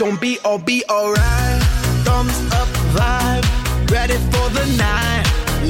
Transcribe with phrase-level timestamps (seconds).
[0.00, 1.60] Gonna be all be alright.
[2.04, 3.44] Thumbs up vibe,
[3.90, 5.24] ready for the night.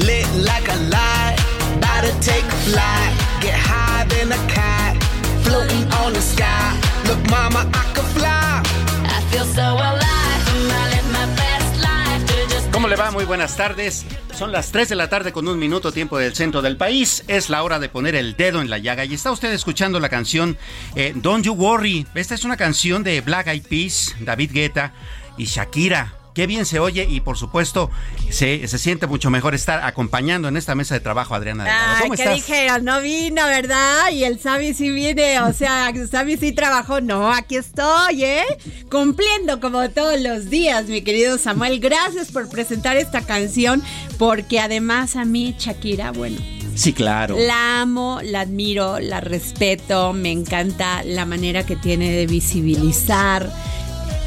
[0.07, 1.35] Lit like a light,
[1.75, 3.11] about to take a flight.
[3.41, 4.95] Get higher than a cat,
[5.43, 6.79] floating on the sky.
[7.07, 8.63] Look, mama, I can fly.
[9.03, 10.41] I feel so alive.
[10.79, 13.11] I live my best life ¿Cómo le va?
[13.11, 14.05] Muy buenas tardes.
[14.41, 17.23] Son las 3 de la tarde con un minuto tiempo del centro del país.
[17.27, 19.05] Es la hora de poner el dedo en la llaga.
[19.05, 20.57] Y está usted escuchando la canción
[20.95, 22.07] eh, Don't You Worry.
[22.15, 24.93] Esta es una canción de Black Eyed Peas, David Guetta
[25.37, 26.20] y Shakira.
[26.33, 27.89] Qué bien se oye y por supuesto
[28.29, 31.65] se, se siente mucho mejor estar acompañando en esta mesa de trabajo Adriana.
[31.67, 34.11] Ay, ¿Cómo que dijeron, no vino, ¿verdad?
[34.11, 37.01] Y el Sabi sí viene, o sea, Sabi sí trabajó.
[37.01, 38.45] No, aquí estoy, ¿eh?
[38.89, 41.79] Cumpliendo como todos los días, mi querido Samuel.
[41.79, 43.83] Gracias por presentar esta canción,
[44.17, 46.37] porque además a mí, Shakira, bueno,
[46.75, 47.35] Sí, claro.
[47.37, 53.51] la amo, la admiro, la respeto, me encanta la manera que tiene de visibilizar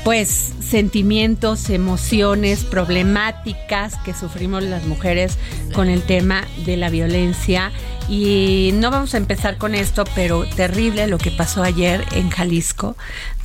[0.05, 5.39] pues sentimientos, emociones, problemáticas que sufrimos las mujeres
[5.73, 7.73] con el tema de la violencia.
[8.07, 12.99] Y no vamos a empezar con esto, pero terrible lo que pasó ayer en Jalisco,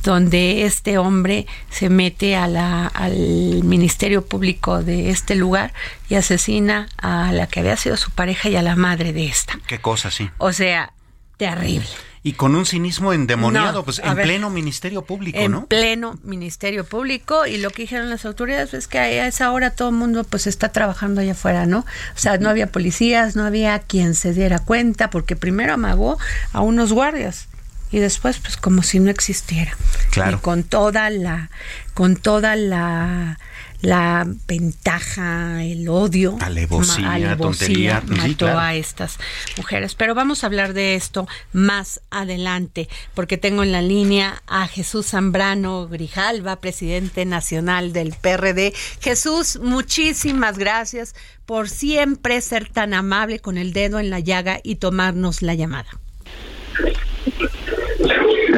[0.04, 5.72] donde este hombre se mete a la, al Ministerio Público de este lugar
[6.10, 9.58] y asesina a la que había sido su pareja y a la madre de esta.
[9.66, 10.28] Qué cosa, sí.
[10.36, 10.92] O sea,
[11.40, 11.86] terrible.
[12.22, 14.26] Y con un cinismo endemoniado, No, pues en ver.
[14.26, 15.66] pleno Ministerio Público, en ¿no?
[15.66, 19.88] pleno Ministerio Público y lo que dijeron las autoridades es que a esa hora todo
[19.88, 21.78] el mundo pues está trabajando allá afuera, ¿no?
[21.78, 26.18] O sea, no había policías, no había quien se diera cuenta porque primero amagó
[26.52, 27.46] a unos guardias
[27.90, 29.74] y después pues como si no existiera.
[30.10, 30.36] Claro.
[30.36, 31.48] Y con toda la
[31.94, 33.38] con toda la
[33.82, 38.58] la ventaja, el odio, Alevosía, tontería, sí, mató claro.
[38.58, 39.18] a estas
[39.56, 39.94] mujeres.
[39.94, 45.06] Pero vamos a hablar de esto más adelante, porque tengo en la línea a Jesús
[45.06, 48.74] Zambrano Grijalva, presidente nacional del PRD.
[49.00, 51.14] Jesús, muchísimas gracias
[51.46, 55.88] por siempre ser tan amable con el dedo en la llaga y tomarnos la llamada.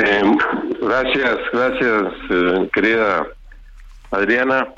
[0.04, 0.22] Eh,
[0.80, 3.26] gracias, gracias, eh, querida
[4.10, 4.68] Adriana.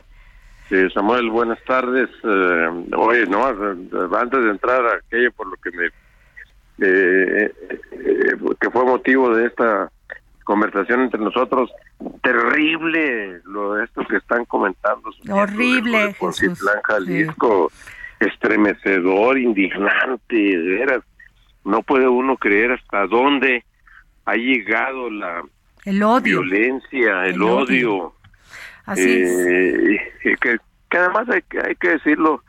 [0.70, 2.08] Eh, Samuel, buenas tardes.
[2.22, 5.86] Eh, oye, no, antes de entrar a aquello por lo que me
[6.78, 7.52] eh,
[7.92, 9.90] eh, que fue motivo de esta
[10.42, 11.70] conversación entre nosotros,
[12.22, 15.10] terrible lo de esto que están comentando.
[15.30, 16.34] Horrible, Por.
[16.34, 17.70] Citlán, Jalisco,
[18.20, 21.02] estremecedor, indignante, de veras.
[21.64, 23.64] No puede uno creer hasta dónde
[24.26, 25.42] ha llegado la
[25.84, 26.42] El odio.
[26.42, 27.56] violencia, el, El odio.
[27.96, 28.12] odio.
[28.86, 29.30] Así es.
[29.46, 30.56] Eh, y que,
[30.90, 32.42] que además hay, que- hay que decirlo,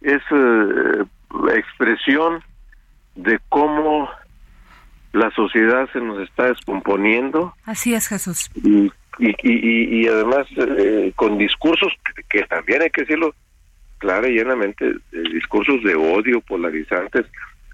[0.00, 1.04] es eh,
[1.54, 2.42] expresión
[3.16, 4.08] de cómo
[5.12, 7.54] la sociedad se nos está descomponiendo.
[7.64, 8.50] Así es, Jesús.
[8.62, 8.90] Y,
[9.20, 11.92] y, y, además eh, con discursos
[12.28, 13.32] que, también hay que decirlo
[13.98, 17.26] clara y llenamente, eh, discursos de odio polarizantes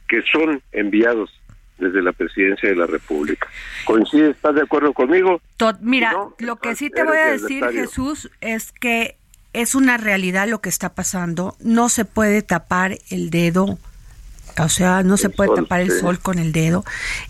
[0.07, 1.31] que son enviados
[1.81, 3.49] desde la presidencia de la República.
[3.85, 4.31] ¿Coincide?
[4.31, 5.41] ¿Estás de acuerdo conmigo?
[5.81, 9.17] Mira, lo que sí te voy a decir, Jesús, es que
[9.53, 11.57] es una realidad lo que está pasando.
[11.61, 13.79] No se puede tapar el dedo
[14.59, 16.85] o sea, no se puede tapar el sol con el dedo.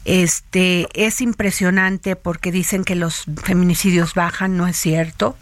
[0.04, 5.36] Este es impresionante porque dicen que los feminicidios bajan, no es cierto.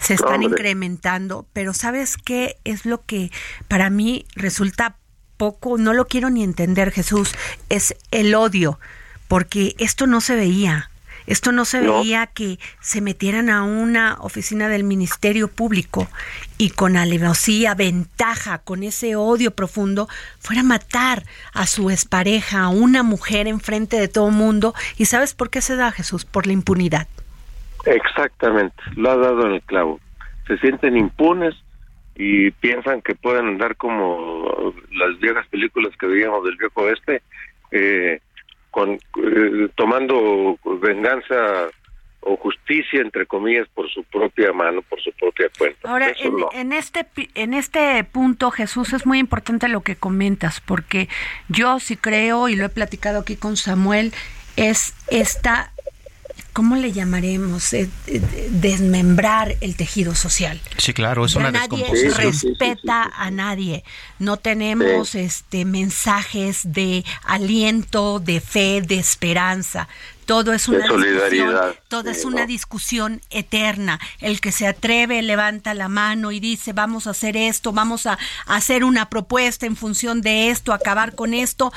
[0.00, 3.30] Se están incrementando, pero ¿sabes qué es lo que
[3.68, 4.96] para mí resulta
[5.38, 7.34] poco, no lo quiero ni entender, Jesús,
[7.70, 8.78] es el odio,
[9.28, 10.90] porque esto no se veía.
[11.28, 16.08] Esto no se veía que se metieran a una oficina del Ministerio Público
[16.56, 20.08] y con alevosía, ventaja, con ese odio profundo,
[20.38, 24.72] fuera a matar a su expareja, a una mujer enfrente de todo mundo.
[24.96, 26.24] ¿Y sabes por qué se da, Jesús?
[26.24, 27.08] Por la impunidad.
[27.84, 30.00] Exactamente, lo ha dado en el clavo.
[30.46, 31.54] Se sienten impunes
[32.18, 37.22] y piensan que pueden andar como las viejas películas que veíamos del viejo oeste,
[37.70, 38.20] eh,
[38.72, 41.68] con eh, tomando venganza
[42.20, 45.88] o justicia entre comillas por su propia mano, por su propia cuenta.
[45.88, 46.12] Ahora
[46.52, 47.06] en, este
[47.36, 51.08] en este punto Jesús es muy importante lo que comentas porque
[51.48, 54.12] yo sí creo y lo he platicado aquí con Samuel
[54.56, 55.72] es esta
[56.58, 57.72] ¿cómo le llamaremos?
[57.72, 58.20] Eh, eh,
[58.50, 60.60] desmembrar el tejido social.
[60.76, 63.84] Sí, claro, es una nadie respeta a nadie.
[64.18, 69.86] No tenemos este mensajes de aliento, de fe, de esperanza.
[70.26, 71.56] Todo es una discusión,
[71.86, 74.00] todo es una discusión eterna.
[74.18, 78.18] El que se atreve levanta la mano y dice, "Vamos a hacer esto, vamos a
[78.46, 81.72] hacer una propuesta en función de esto, acabar con esto."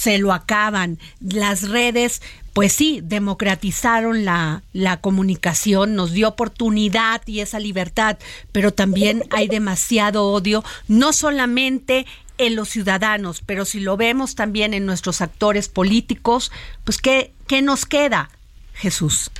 [0.00, 0.98] Se lo acaban.
[1.20, 2.22] Las redes
[2.54, 8.18] pues sí, democratizaron la, la, comunicación, nos dio oportunidad y esa libertad,
[8.50, 12.06] pero también hay demasiado odio, no solamente
[12.38, 16.50] en los ciudadanos, pero si lo vemos también en nuestros actores políticos,
[16.84, 18.30] pues ¿qué, qué nos queda,
[18.74, 19.30] Jesús?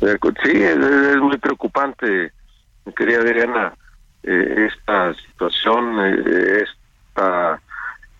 [0.00, 2.32] Eh, sí, es, muy preocupante,
[2.96, 3.74] querida Adriana,
[4.22, 7.60] eh, esta situación, eh, esta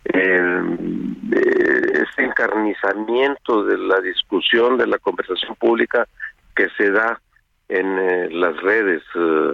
[0.04, 6.06] el, este encarnizamiento de la discusión, de la conversación pública
[6.54, 7.20] que se da
[7.68, 9.52] en eh, las redes, eh,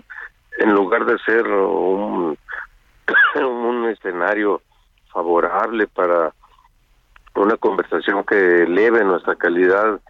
[0.59, 2.37] en lugar de ser un,
[3.37, 4.63] un escenario
[5.13, 6.33] favorable para
[7.35, 10.01] una conversación que eleve nuestra calidad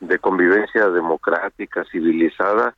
[0.00, 2.74] de convivencia democrática, civilizada,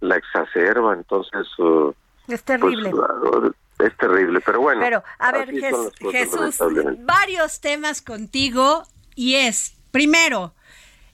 [0.00, 0.94] la exacerba.
[0.94, 1.92] Entonces, eh,
[2.28, 2.90] es terrible.
[2.90, 4.80] Pues, es terrible, pero bueno.
[4.80, 6.58] Pero, a ver, Jesús,
[7.00, 8.84] varios temas contigo
[9.14, 10.54] y es, primero,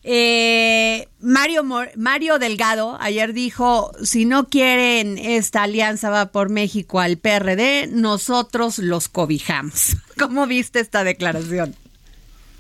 [0.02, 1.62] eh, Mario,
[1.96, 8.78] Mario Delgado ayer dijo, si no quieren esta alianza va por México al PRD, nosotros
[8.78, 9.96] los cobijamos.
[10.18, 11.74] ¿Cómo viste esta declaración?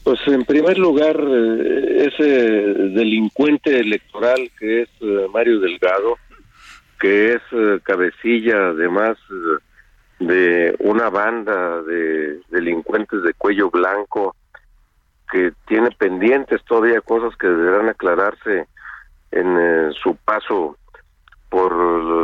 [0.04, 6.16] Pues en primer lugar, eh, ese delincuente electoral que es eh, Mario Delgado,
[6.98, 7.42] que es
[7.82, 9.16] cabecilla además
[10.20, 14.36] de una banda de delincuentes de cuello blanco
[15.32, 18.66] que tiene pendientes todavía cosas que deberán aclararse
[19.30, 20.76] en eh, su paso
[21.48, 21.74] por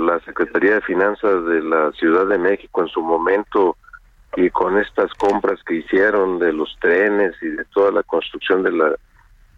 [0.03, 3.76] la Secretaría de Finanzas de la Ciudad de México en su momento
[4.37, 8.73] y con estas compras que hicieron de los trenes y de toda la construcción de
[8.73, 8.95] la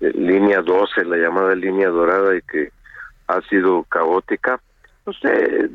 [0.01, 2.71] línea 12, la llamada línea dorada y que
[3.27, 4.61] ha sido caótica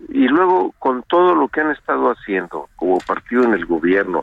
[0.09, 4.21] y luego con todo lo que han estado haciendo como partido en el gobierno,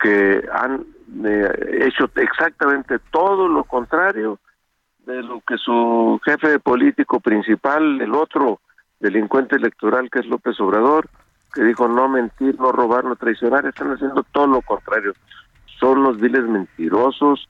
[0.00, 0.84] que han
[1.24, 4.38] eh, hecho exactamente todo lo contrario
[5.06, 8.60] de lo que su jefe político principal, el otro
[8.98, 11.08] delincuente electoral que es López Obrador,
[11.54, 15.12] que dijo no mentir, no robar, no traicionar, están haciendo todo lo contrario.
[15.78, 17.48] Son los viles mentirosos,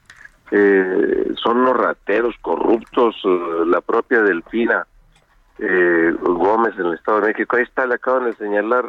[0.50, 4.86] eh, son los rateros corruptos, eh, la propia Delfina
[5.58, 7.56] eh, Gómez en el Estado de México.
[7.56, 8.84] Ahí está, le acaban de señalar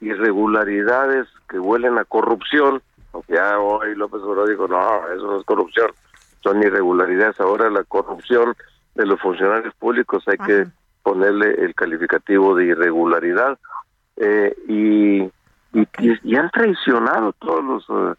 [0.00, 2.82] irregularidades que huelen a corrupción.
[3.28, 5.90] Ya hoy López Obrador dijo, no, eso no es corrupción,
[6.42, 7.40] son irregularidades.
[7.40, 8.54] Ahora la corrupción
[8.94, 10.66] de los funcionarios públicos hay que
[11.02, 13.58] ponerle el calificativo de irregularidad.
[14.16, 15.30] Eh, y,
[15.72, 18.16] y, han traicionado todos los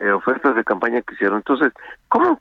[0.00, 1.38] eh, ofertas de campaña que hicieron.
[1.38, 1.72] Entonces,
[2.08, 2.40] ¿cómo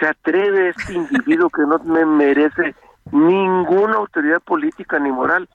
[0.00, 2.74] se atreve este individuo que no me merece
[3.12, 5.48] ninguna autoridad política ni moral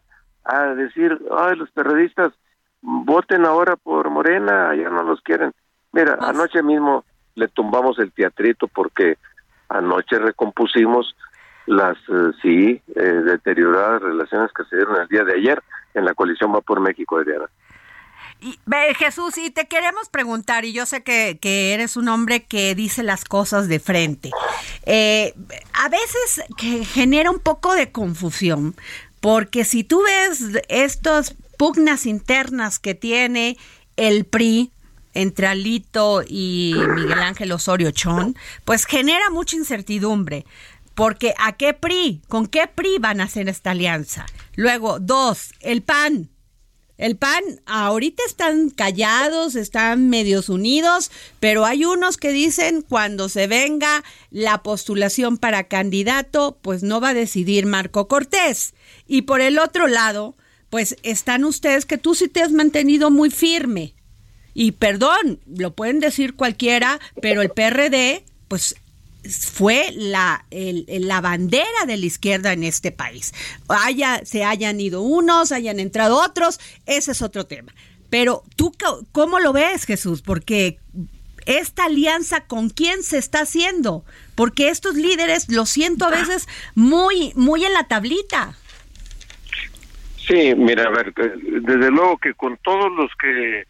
[0.45, 2.33] a decir, ay, los periodistas
[2.81, 5.53] voten ahora por Morena, ya no los quieren.
[5.91, 9.17] Mira, anoche mismo le tumbamos el teatrito porque
[9.69, 11.15] anoche recompusimos
[11.65, 16.13] las eh, sí eh, deterioradas relaciones que se dieron el día de ayer en la
[16.13, 17.45] coalición Va por México, Adriana.
[18.97, 23.03] Jesús, y te queremos preguntar, y yo sé que, que eres un hombre que dice
[23.03, 24.31] las cosas de frente.
[24.85, 25.33] Eh,
[25.73, 28.75] a veces que genera un poco de confusión,
[29.21, 33.57] porque si tú ves estas pugnas internas que tiene
[33.95, 34.71] el PRI,
[35.13, 38.35] entre Alito y Miguel Ángel Osorio Chón,
[38.65, 40.45] pues genera mucha incertidumbre.
[40.95, 42.21] Porque ¿a qué PRI?
[42.27, 44.25] ¿Con qué PRI van a hacer esta alianza?
[44.55, 46.29] Luego, dos, el PAN.
[47.03, 53.45] El PAN ahorita están callados, están medios unidos, pero hay unos que dicen cuando se
[53.45, 58.73] venga la postulación para candidato, pues no va a decidir Marco Cortés.
[59.05, 60.37] Y por el otro lado,
[60.69, 63.95] pues están ustedes que tú sí te has mantenido muy firme.
[64.53, 68.75] Y perdón, lo pueden decir cualquiera, pero el PRD, pues
[69.29, 73.33] fue la, el- la bandera de la izquierda en este país.
[73.67, 77.73] Haya, se hayan ido unos, hayan entrado otros, ese es otro tema.
[78.09, 78.73] Pero tú,
[79.11, 80.21] ¿cómo lo ves, Jesús?
[80.21, 80.77] Porque
[81.45, 84.05] esta alianza, ¿con quién se está haciendo?
[84.35, 88.55] Porque estos líderes, lo siento a veces, muy, muy en la tablita.
[90.27, 93.65] Sí, mira, a ver, eh, desde luego que con todos los que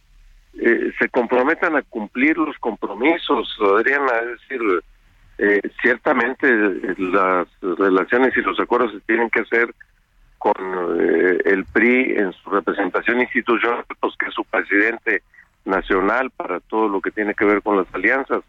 [0.61, 4.61] eh, se comprometan a cumplir los compromisos, Adriana, es decir,
[5.43, 6.47] eh, ciertamente
[6.97, 9.75] las relaciones y los acuerdos se tienen que hacer
[10.37, 10.53] con
[10.97, 15.21] eh, el PRI en su representación institucional, pues que es su presidente
[15.65, 18.41] nacional para todo lo que tiene que ver con las alianzas.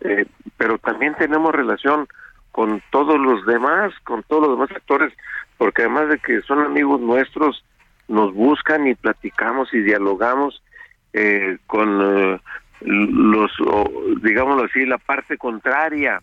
[0.00, 2.08] Eh, pero también tenemos relación
[2.50, 5.12] con todos los demás, con todos los demás actores,
[5.58, 7.64] porque además de que son amigos nuestros,
[8.08, 10.60] nos buscan y platicamos y dialogamos
[11.12, 12.40] eh, con eh,
[12.80, 13.88] los, o,
[14.20, 16.20] digámoslo así, la parte contraria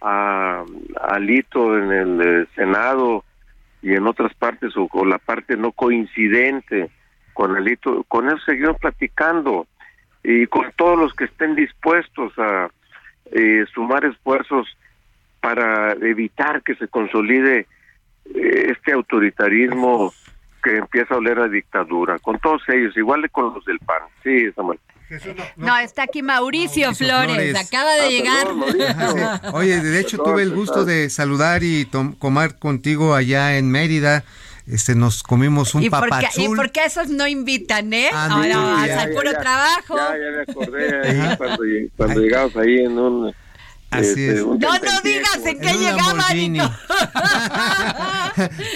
[0.00, 0.64] a,
[1.00, 3.24] a Alito en el eh, Senado
[3.82, 6.90] y en otras partes, o, o la parte no coincidente
[7.32, 9.66] con Alito, con eso seguimos platicando
[10.22, 12.70] y con todos los que estén dispuestos a
[13.32, 14.66] eh, sumar esfuerzos
[15.40, 17.66] para evitar que se consolide
[18.34, 20.12] eh, este autoritarismo
[20.62, 24.02] que empieza a oler a dictadura, con todos ellos, igual que con los del PAN.
[24.22, 24.78] Sí, Samuel.
[25.56, 27.66] No, está aquí Mauricio, Mauricio Flores, Flores.
[27.66, 28.38] acaba de Ah, llegar.
[28.46, 28.88] perdón, Mauricio.
[28.88, 29.48] Ajá, sí.
[29.54, 31.86] Oye, de hecho tuve el gusto de saludar y
[32.18, 34.24] comer contigo allá en Mérida.
[34.66, 36.44] Este, nos comimos un ¿Y por, qué, papazul.
[36.44, 38.08] ¿Y por qué esos no invitan, eh?
[38.12, 39.96] Ah, Ahora, no, al ya, al puro ya, trabajo.
[39.96, 41.62] Ya, ya me acordé ahí cuando,
[41.96, 43.34] cuando llegamos ahí en un...
[43.90, 44.42] este, Así es.
[44.42, 46.16] un No, no digas en qué llegaban.
[46.16, 46.58] Lamborghini.
[46.60, 46.70] Nico.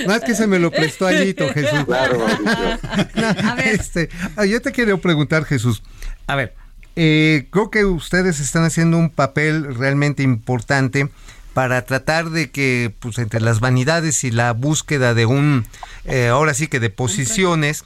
[0.07, 1.85] no es que se me lo prestó Alito, Jesús.
[1.87, 2.27] Claro.
[3.45, 3.69] A ver.
[3.69, 5.83] Este, ah, yo te quiero preguntar, Jesús.
[6.27, 6.55] A ver,
[6.97, 11.09] eh, creo que ustedes están haciendo un papel realmente importante
[11.55, 15.65] para tratar de que, pues, entre las vanidades y la búsqueda de un,
[16.05, 17.85] eh, ahora sí que de posiciones,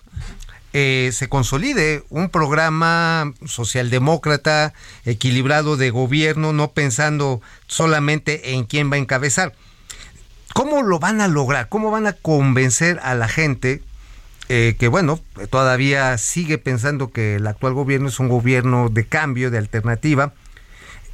[0.72, 8.96] eh, se consolide un programa socialdemócrata equilibrado de gobierno, no pensando solamente en quién va
[8.96, 9.54] a encabezar.
[10.54, 11.68] ¿Cómo lo van a lograr?
[11.68, 13.82] ¿Cómo van a convencer a la gente
[14.48, 15.20] eh, que, bueno,
[15.50, 20.32] todavía sigue pensando que el actual gobierno es un gobierno de cambio, de alternativa?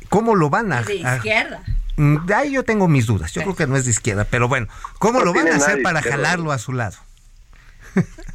[0.08, 0.82] ¿Cómo lo van a...
[0.82, 1.62] De izquierda.
[1.96, 3.32] Mm, ahí yo tengo mis dudas.
[3.32, 4.66] Yo creo que no es de izquierda, pero bueno,
[4.98, 6.96] ¿cómo No lo van a hacer para jalarlo a su lado?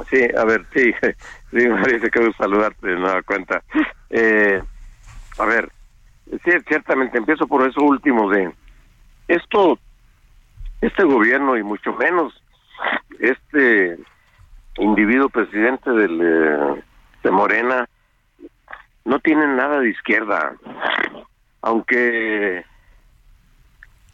[0.10, 0.94] Sí, a ver, sí,
[1.52, 3.62] sí, Mauricio, quiero saludarte de nueva cuenta.
[4.10, 4.62] Eh,
[5.38, 5.70] a ver,
[6.44, 8.52] sí, ciertamente empiezo por eso último de
[9.28, 9.78] esto,
[10.82, 12.34] este gobierno y mucho menos
[13.20, 13.98] este
[14.78, 16.84] individuo presidente del, eh,
[17.24, 17.88] de Morena
[19.06, 20.56] no tienen nada de izquierda,
[21.62, 22.64] aunque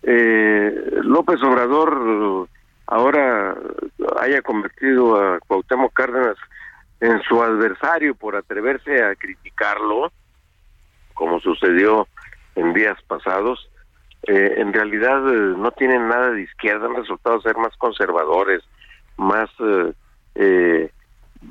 [0.04, 2.48] eh, López Obrador
[2.88, 3.56] ahora
[4.20, 6.38] haya convertido a Cuauhtémoc Cárdenas
[7.00, 10.12] en su adversario por atreverse a criticarlo,
[11.13, 12.08] como sucedió
[12.56, 13.70] en días pasados,
[14.24, 18.63] eh, en realidad eh, no tienen nada de izquierda, han resultado ser más conservadores,
[19.18, 19.94] más eh,
[20.36, 20.92] eh,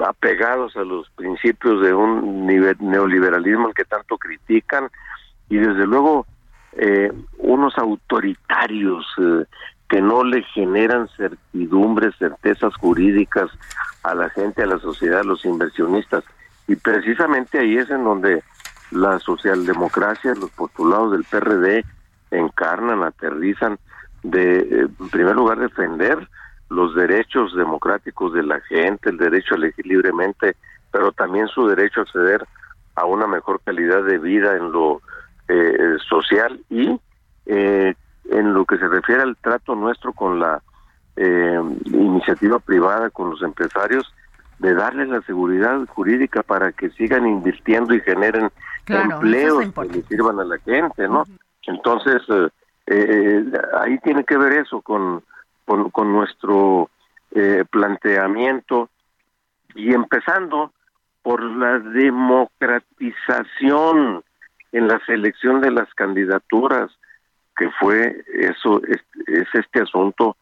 [0.01, 4.91] apegados a los principios de un nivel neoliberalismo al que tanto critican
[5.49, 6.27] y desde luego
[6.73, 9.07] eh, unos autoritarios
[9.89, 13.51] que no le generan certidumbres, certezas jurídicas
[14.03, 16.25] a la gente, a la sociedad, a los inversionistas.
[16.67, 18.43] Y precisamente ahí es en donde
[18.91, 21.85] la socialdemocracia, los postulados del PRD
[22.31, 23.79] encarnan, aterrizan
[24.23, 26.29] de, eh, en primer lugar, defender
[26.71, 30.57] los derechos democráticos de la gente, el derecho a elegir libremente,
[30.91, 32.47] pero también su derecho a acceder
[32.95, 35.03] a una mejor calidad de vida en lo
[35.49, 36.99] eh, social y
[37.47, 37.95] eh,
[38.31, 40.63] en lo que se refiere al trato nuestro con la
[41.17, 44.13] eh, iniciativa privada, con los empresarios,
[44.59, 48.51] de darles la seguridad jurídica para que sigan invirtiendo y generen
[48.87, 51.25] empleos que le sirvan a la gente, ¿no?
[51.67, 52.49] Entonces, eh,
[52.87, 53.45] eh,
[53.81, 55.23] ahí tiene que ver eso con,
[55.65, 56.91] con, nuestro
[57.33, 58.91] eh, planteamiento.
[59.75, 60.73] Y empezando
[61.23, 64.25] por la democratización
[64.73, 66.91] en la selección de las candidaturas,
[67.57, 70.37] que fue eso, es, es este asunto,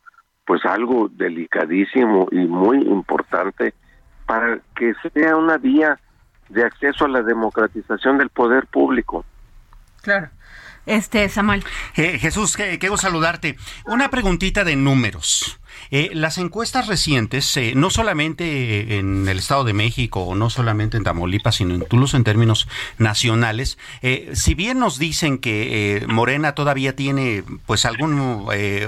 [0.47, 3.75] pues algo delicadísimo y muy importante
[4.27, 5.99] para que sea una vía
[6.49, 9.25] de acceso a la democratización del poder público.
[10.03, 10.29] Claro.
[10.87, 11.65] Este, Samuel.
[11.97, 13.57] Eh, Jesús, qué, qué saludarte.
[13.87, 15.61] Una preguntita de números.
[15.91, 20.97] Eh, las encuestas recientes, eh, no solamente en el Estado de México o no solamente
[20.97, 22.69] en Tamaulipas, sino incluso en términos
[22.99, 28.13] nacionales, eh, si bien nos dicen que Morena todavía tiene pues algún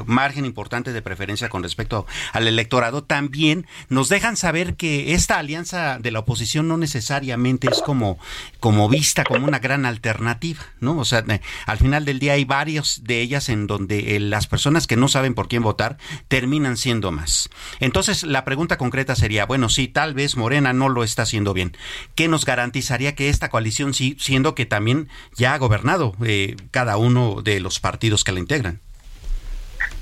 [0.06, 5.98] margen importante de preferencia con respecto al electorado, también nos dejan saber que esta alianza
[5.98, 8.18] de la oposición no necesariamente es como,
[8.60, 10.98] como vista como una gran alternativa, ¿no?
[10.98, 11.24] O sea,
[11.66, 15.34] al final del día hay varios de ellas en donde las personas que no saben
[15.34, 15.96] por quién votar
[16.28, 17.50] terminan siendo más.
[17.80, 21.72] Entonces, la pregunta concreta sería, bueno, si tal vez Morena no lo está haciendo bien,
[22.14, 26.96] ¿qué nos garantizaría que esta coalición, sí, siendo que también ya ha gobernado eh, cada
[26.96, 28.80] uno de los partidos que la integran?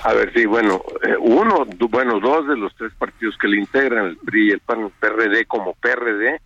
[0.04, 4.06] A ver, sí, bueno, eh, uno, bueno, dos de los tres partidos que le integran,
[4.06, 6.40] el PRI y el PAN, PRD como PRD,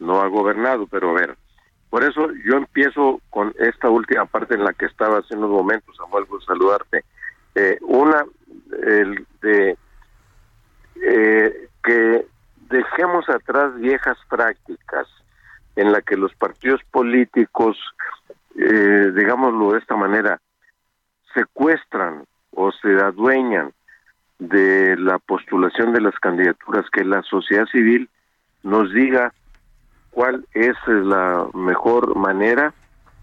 [0.00, 1.36] no ha gobernado, pero a ver,
[1.90, 5.96] por eso yo empiezo con esta última parte en la que estaba hace unos momentos,
[5.96, 7.04] Samuel, por saludarte.
[7.54, 8.24] Eh, una,
[8.82, 9.76] el de
[11.02, 12.26] eh, que
[12.68, 15.06] dejemos atrás viejas prácticas
[15.76, 17.78] en la que los partidos políticos,
[18.58, 20.40] eh, digámoslo de esta manera,
[21.34, 23.72] secuestran o se adueñan
[24.38, 28.08] de la postulación de las candidaturas, que la sociedad civil
[28.62, 29.32] nos diga
[30.16, 32.72] cuál es la mejor manera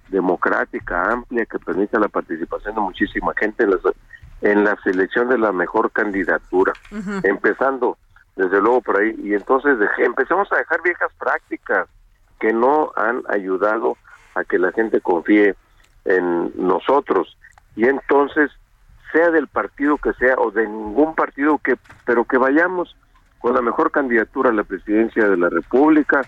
[0.10, 3.82] democrática, amplia, que permita la participación de muchísima gente en las
[4.42, 6.74] en la selección de la mejor candidatura,
[7.24, 7.98] empezando
[8.36, 11.88] desde luego por ahí, y entonces empecemos a dejar viejas prácticas
[12.40, 13.98] que no han ayudado
[14.36, 15.56] a que la gente confíe
[16.06, 17.36] en nosotros,
[17.76, 18.52] y entonces
[19.12, 21.76] sea del partido que sea o de ningún partido que,
[22.06, 22.96] pero que vayamos
[23.40, 26.22] con la mejor candidatura a la presidencia de la República,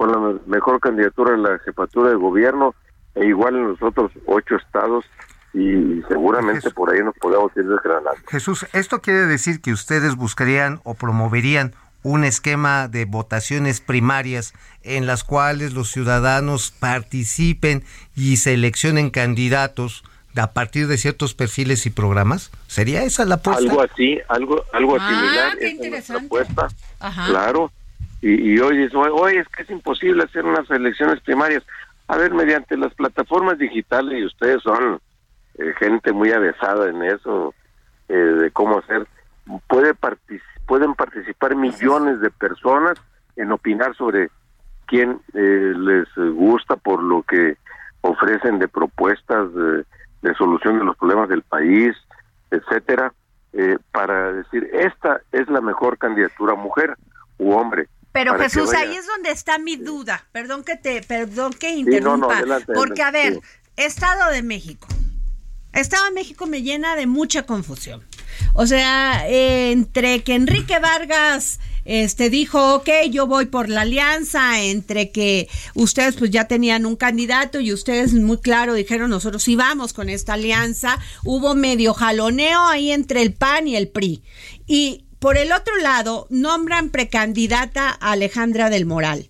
[0.00, 2.74] con la mejor candidatura a la jefatura de gobierno,
[3.14, 5.04] e igual en los otros ocho estados
[5.52, 8.18] y seguramente por ahí nos podemos ir desgranando.
[8.28, 15.04] Jesús, ¿esto quiere decir que ustedes buscarían o promoverían un esquema de votaciones primarias en
[15.04, 17.84] las cuales los ciudadanos participen
[18.16, 20.02] y seleccionen candidatos
[20.34, 22.50] a partir de ciertos perfiles y programas?
[22.68, 23.70] ¿Sería esa la apuesta?
[23.70, 25.58] Algo así, algo, algo ah, similar.
[25.58, 26.24] Qué interesante.
[26.24, 26.68] Apuesta,
[27.26, 27.70] Claro.
[28.22, 31.64] Y, y hoy, es, hoy es que es imposible hacer unas elecciones primarias.
[32.08, 35.00] A ver, mediante las plataformas digitales, y ustedes son
[35.58, 37.54] eh, gente muy avesada en eso,
[38.08, 39.06] eh, de cómo hacer.
[39.68, 39.94] Puede
[40.66, 42.94] pueden participar millones de personas
[43.36, 44.30] en opinar sobre
[44.86, 47.56] quién eh, les gusta por lo que
[48.00, 51.94] ofrecen de propuestas de, solución de los problemas del país,
[52.50, 53.12] etcétera,
[53.92, 56.96] para decir esta es la mejor candidatura mujer
[57.38, 57.88] u hombre.
[58.12, 60.26] Pero Jesús, ahí es donde está mi duda.
[60.32, 62.42] Perdón que te, perdón que interrumpa,
[62.74, 63.40] porque a ver,
[63.76, 64.88] Estado de México,
[65.72, 68.04] Estado de México me llena de mucha confusión.
[68.54, 75.10] O sea, entre que Enrique Vargas este dijo, ok, yo voy por la alianza, entre
[75.10, 79.92] que ustedes pues ya tenían un candidato y ustedes muy claro dijeron, nosotros sí vamos
[79.92, 84.22] con esta alianza, hubo medio jaloneo ahí entre el PAN y el PRI.
[84.66, 89.28] Y por el otro lado, nombran precandidata a Alejandra del Moral.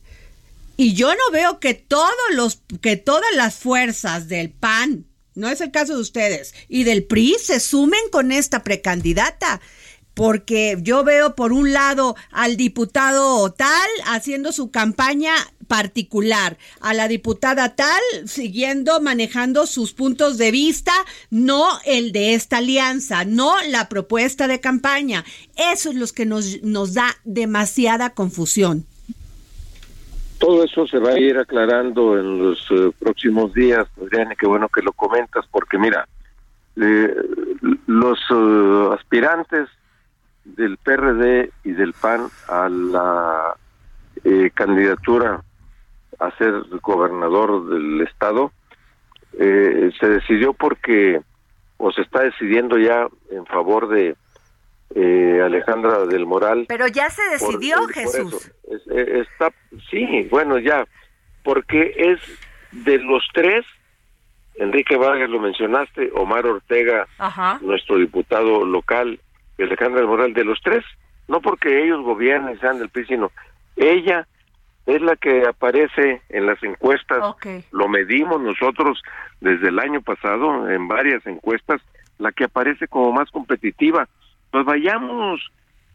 [0.77, 5.61] Y yo no veo que todos los, que todas las fuerzas del PAN, no es
[5.61, 9.61] el caso de ustedes, y del PRI se sumen con esta precandidata.
[10.21, 15.33] Porque yo veo por un lado al diputado tal haciendo su campaña
[15.67, 20.93] particular, a la diputada tal siguiendo manejando sus puntos de vista,
[21.31, 25.25] no el de esta alianza, no la propuesta de campaña.
[25.57, 28.85] Eso es lo que nos, nos da demasiada confusión.
[30.39, 34.69] Todo eso se va a ir aclarando en los eh, próximos días, Adriana, qué bueno
[34.69, 36.07] que lo comentas, porque mira,
[36.77, 37.15] eh,
[37.87, 39.67] los eh, aspirantes
[40.45, 43.55] del PRD y del PAN a la
[44.55, 45.43] candidatura
[46.19, 48.53] a ser gobernador del estado
[49.39, 51.21] se decidió porque
[51.79, 54.15] o se está decidiendo ya en favor de
[54.95, 56.67] eh, Alejandra del Moral.
[56.69, 58.51] Pero ya se decidió, por Jesús.
[58.71, 59.51] Es- eh, está,
[59.91, 60.85] sí, bueno, ya,
[61.43, 62.21] porque es
[62.73, 63.65] de los tres,
[64.57, 67.59] Enrique Vargas lo mencionaste, Omar Ortega, Ajá.
[67.63, 69.19] nuestro diputado local,
[69.63, 70.85] Alejandra del Moral, de los tres,
[71.29, 73.31] no porque ellos gobiernen y sean del PRI, sino
[73.77, 74.27] ella
[74.87, 77.47] es la que aparece en las encuestas, Ok.
[77.71, 79.01] lo medimos nosotros
[79.41, 81.81] desde el año pasado en varias encuestas,
[82.19, 84.09] la que aparece como más competitiva.
[84.51, 85.41] Pues vayamos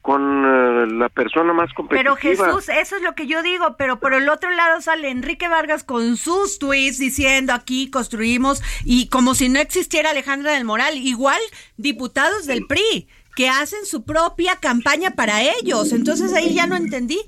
[0.01, 2.15] con eh, la persona más competitiva.
[2.15, 5.47] Pero Jesús, eso es lo que yo digo, pero por el otro lado sale Enrique
[5.47, 10.95] Vargas con sus tweets diciendo aquí construimos y como si no existiera Alejandra del Moral,
[10.97, 11.41] igual
[11.77, 15.91] diputados del PRI que hacen su propia campaña para ellos.
[15.91, 17.19] Entonces ahí ya no entendí.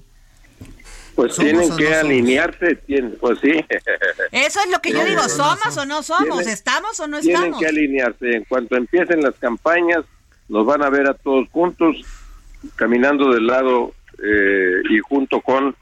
[1.15, 3.51] Pues ¿Somos tienen que no alinearse, tienen, pues sí.
[4.31, 7.19] Eso es lo que yo digo, no somos o no somos, Tienen- estamos o no
[7.21, 7.59] tienen estamos.
[7.59, 8.31] que alinearse.
[8.35, 10.03] En cuanto empiecen las campañas,
[10.47, 11.95] nos van a ver a todos juntos,
[12.75, 13.93] caminando del lado
[14.23, 15.75] eh, y junto con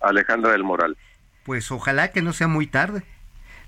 [0.00, 0.96] Alejandra del Moral.
[1.44, 3.02] Pues ojalá que no sea muy tarde.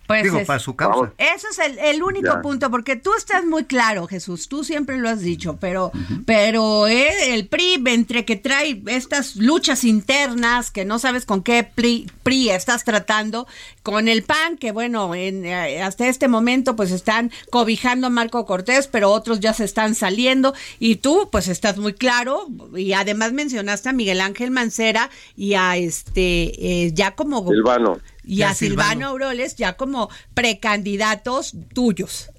[0.07, 1.12] Pues Digo, es- para su causa.
[1.17, 2.43] Eso es el, el único Ya.
[2.43, 5.91] punto, porque tú estás muy claro, Jesús, tú siempre lo has dicho, pero,
[6.27, 11.62] pero eh, el PRI, entre que trae estas luchas internas, que no sabes con qué
[11.65, 13.47] PRI, PRI estás tratando,
[13.83, 18.45] con el PAN, que bueno, en, eh, hasta este momento pues están cobijando a Marco
[18.45, 23.33] Cortés, pero otros ya se están saliendo, y tú pues estás muy claro, y además
[23.33, 27.99] mencionaste a Miguel Ángel Mancera y a este, eh, ya como Silvano.
[28.24, 29.08] Y Ya a Silvano.
[29.08, 32.30] Aureoles ya como precandidatos tuyos.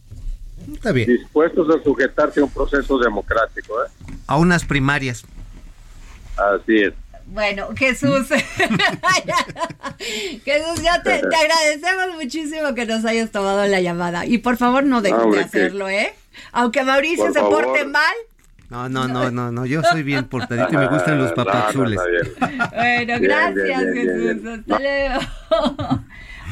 [0.73, 1.07] Está bien.
[1.09, 3.83] Dispuestos a sujetarse a un proceso democrático.
[3.83, 3.87] ¿eh?
[4.27, 5.23] A unas primarias.
[6.37, 6.93] Así es.
[7.25, 8.27] Bueno, Jesús,
[10.45, 14.83] Jesús, ya te, te agradecemos muchísimo que nos hayas tomado la llamada y por favor
[14.83, 16.13] no dejes de hacerlo, ¿eh?
[16.51, 17.63] Aunque Mauricio Por se favor.
[17.65, 18.13] porte mal.
[18.69, 19.65] No, no, no, no, no.
[19.65, 21.99] Yo soy bien portadito y me gustan los no, no, papazules.
[22.09, 22.57] bien.
[22.73, 24.41] Bueno, Bien, gracias, bien, bien, Jesús.
[24.43, 24.65] bien.
[24.69, 25.99] Hasta luego.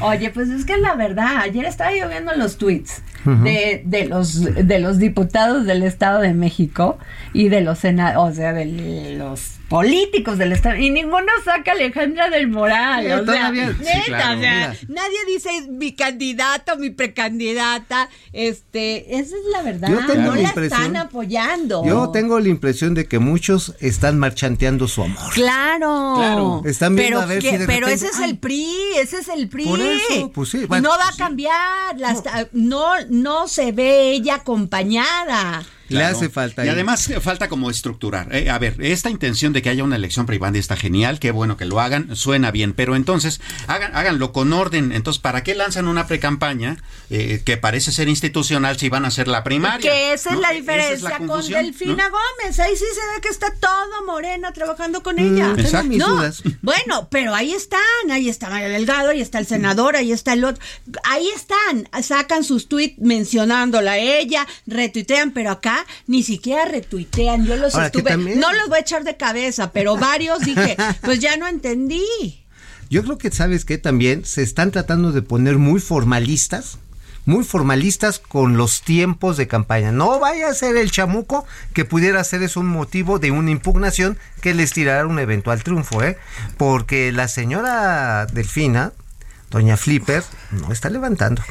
[0.00, 4.40] Oye, pues es que la verdad, ayer estaba yo viendo los tweets de, de los
[4.42, 6.98] de los diputados del Estado de México
[7.32, 11.74] y de los sena- o sea, de los políticos del Estado y ninguno saca a
[11.74, 14.76] Alejandra del Moral, Sí, o sea, sí, neta, claro, o sea, mira.
[14.88, 20.48] nadie dice mi candidato, mi precandidata, este, esa es la verdad, Yo tengo no la
[20.50, 21.84] están apoyando.
[21.86, 25.32] Yo tengo la impresión de que muchos están marchanteando su amor.
[25.32, 26.14] Claro.
[26.16, 26.62] Claro.
[26.66, 28.66] Están viendo pero a ver que- si de pero repente- ese es el PRI,
[28.98, 29.64] ese es el PRI.
[29.64, 31.18] Por eso, pues sí, bueno, no va a sí.
[31.18, 31.52] cambiar.
[31.96, 33.11] las- no, no
[33.46, 35.62] se ve ella acompañada.
[35.98, 36.64] Le hace falta.
[36.64, 36.74] Y ahí.
[36.74, 38.34] además eh, falta como estructurar.
[38.34, 41.56] Eh, a ver, esta intención de que haya una elección privada está genial, qué bueno
[41.56, 44.92] que lo hagan, suena bien, pero entonces hagan, háganlo con orden.
[44.92, 46.76] Entonces, ¿para qué lanzan una precampaña
[47.10, 49.90] eh, que parece ser institucional si van a hacer la primaria?
[49.90, 50.42] Que esa es ¿No?
[50.42, 52.10] la diferencia la con Delfina ¿no?
[52.10, 52.58] Gómez.
[52.60, 55.46] Ahí sí se ve que está todo Morena trabajando con ella.
[55.54, 55.88] tengo Exacto.
[55.88, 56.42] mis No, dudas.
[56.60, 60.44] Bueno, pero ahí están, ahí está Mario Delgado, ahí está el senador, ahí está el
[60.44, 60.62] otro.
[61.04, 67.46] Ahí están, sacan sus tweets mencionándola a ella, retuitean, pero acá ni siquiera retuitean.
[67.46, 71.20] Yo los Ahora, estuve, no los voy a echar de cabeza, pero varios dije, pues
[71.20, 72.42] ya no entendí.
[72.90, 76.78] Yo creo que sabes que también se están tratando de poner muy formalistas,
[77.24, 79.92] muy formalistas con los tiempos de campaña.
[79.92, 84.18] No vaya a ser el chamuco que pudiera ser eso un motivo de una impugnación
[84.40, 86.18] que les tirara un eventual triunfo, ¿eh?
[86.58, 88.92] Porque la señora Delfina,
[89.50, 91.42] doña Flipper, no está levantando.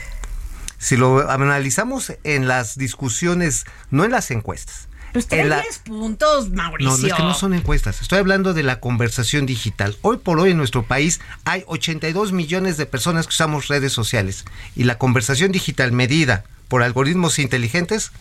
[0.81, 4.87] Si lo analizamos en las discusiones, no en las encuestas.
[5.13, 6.89] Pues trae la- 10 puntos, Mauricio.
[6.91, 8.01] no, no es que no son encuestas.
[8.01, 9.95] Estoy hablando de la conversación digital.
[10.01, 14.45] Hoy por hoy en nuestro país hay 82 millones de personas que usamos redes sociales.
[14.75, 18.11] Y la conversación digital medida por algoritmos inteligentes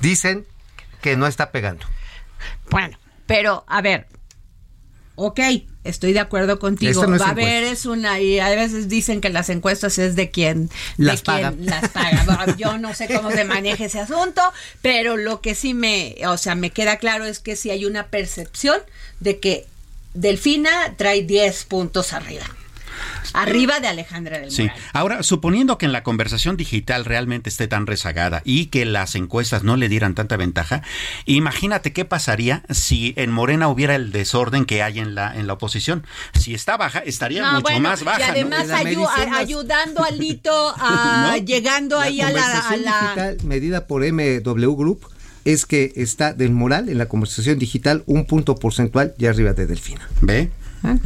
[0.00, 0.44] dicen
[1.00, 1.86] que no está pegando.
[2.68, 4.08] Bueno, pero a ver,
[5.16, 5.40] ok,
[5.84, 7.06] estoy de acuerdo contigo.
[7.06, 10.30] No Va a haber es una y a veces dicen que las encuestas es de
[10.30, 10.74] quien de
[11.04, 11.54] Las quien paga.
[11.58, 12.54] las paga.
[12.58, 14.40] Yo no sé cómo se maneja ese asunto,
[14.82, 18.06] pero lo que sí me, o sea, me queda claro es que sí hay una
[18.08, 18.80] percepción
[19.20, 19.66] de que
[20.14, 22.44] Delfina trae 10 puntos arriba.
[23.34, 24.62] Arriba de Alejandra del Sí.
[24.64, 24.78] Moral.
[24.92, 29.62] Ahora, suponiendo que en la conversación digital realmente esté tan rezagada y que las encuestas
[29.64, 30.82] no le dieran tanta ventaja,
[31.26, 35.54] imagínate qué pasaría si en Morena hubiera el desorden que hay en la en la
[35.54, 36.06] oposición.
[36.38, 38.20] Si está baja, estaría No, mucho bueno, más baja.
[38.20, 41.44] y además ayu- ayudando a Lito a ¿No?
[41.44, 45.08] llegando ahí a la, a conversación la digital medida por MW Group
[45.44, 49.66] es que está del moral en la conversación digital un punto porcentual y arriba de
[49.66, 50.08] Delfina.
[50.22, 50.50] ¿Ve?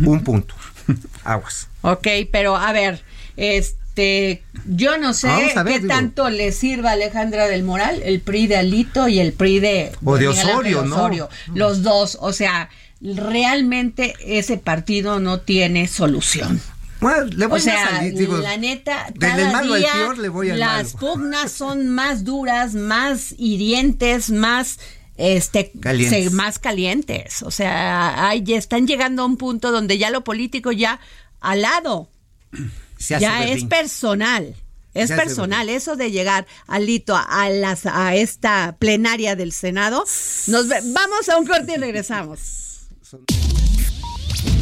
[0.04, 0.54] Un punto.
[1.24, 1.68] Aguas.
[1.83, 3.03] Ok, pero a ver,
[3.37, 5.88] este, yo no sé ver, qué digo.
[5.88, 9.92] tanto le sirva a Alejandra del Moral, el PRI de Alito y el PRI de,
[10.05, 10.96] O de Ángel Osorio, ¿no?
[10.96, 11.29] Osorio.
[11.55, 12.68] Los dos, o sea,
[13.01, 16.61] realmente ese partido no tiene solución.
[17.01, 20.18] Bueno, le voy O sea, a salir, digo, la neta, cada malo al día peor
[20.18, 20.98] le voy al las malo.
[21.14, 24.81] pugnas son más duras, más hirientes, más
[25.18, 26.24] este Calientes.
[26.24, 27.42] se- más calientes.
[27.42, 31.00] O sea, están llegando a un punto donde ya lo político ya
[31.40, 32.11] al lado,
[32.98, 34.54] se hace ya es personal.
[34.94, 40.04] Es personal, eso de llegar alito a, a las, a esta plenaria del Senado.
[40.48, 42.40] Nos ve- vamos a un corte y regresamos.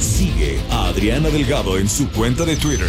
[0.01, 2.89] Sigue a Adriana Delgado en su cuenta de Twitter.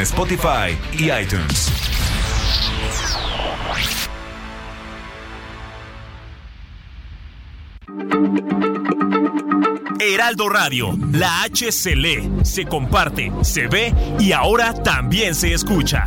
[0.00, 1.70] Spotify y iTunes.
[10.00, 16.06] Heraldo Radio, la H se lee, se comparte, se ve y ahora también se escucha.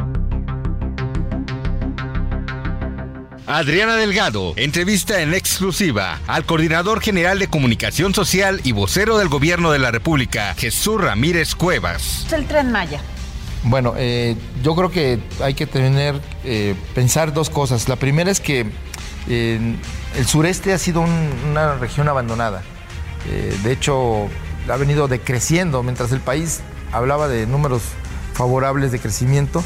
[3.57, 9.71] Adriana Delgado entrevista en exclusiva al coordinador general de comunicación social y vocero del gobierno
[9.71, 12.25] de la República, Jesús Ramírez Cuevas.
[12.31, 13.01] El tren Maya.
[13.63, 17.89] Bueno, eh, yo creo que hay que tener, eh, pensar dos cosas.
[17.89, 18.67] La primera es que
[19.27, 19.75] eh,
[20.15, 22.63] el sureste ha sido un- una región abandonada.
[23.29, 24.29] Eh, de hecho,
[24.69, 26.61] ha venido decreciendo mientras el país
[26.93, 27.81] hablaba de números
[28.33, 29.61] favorables de crecimiento.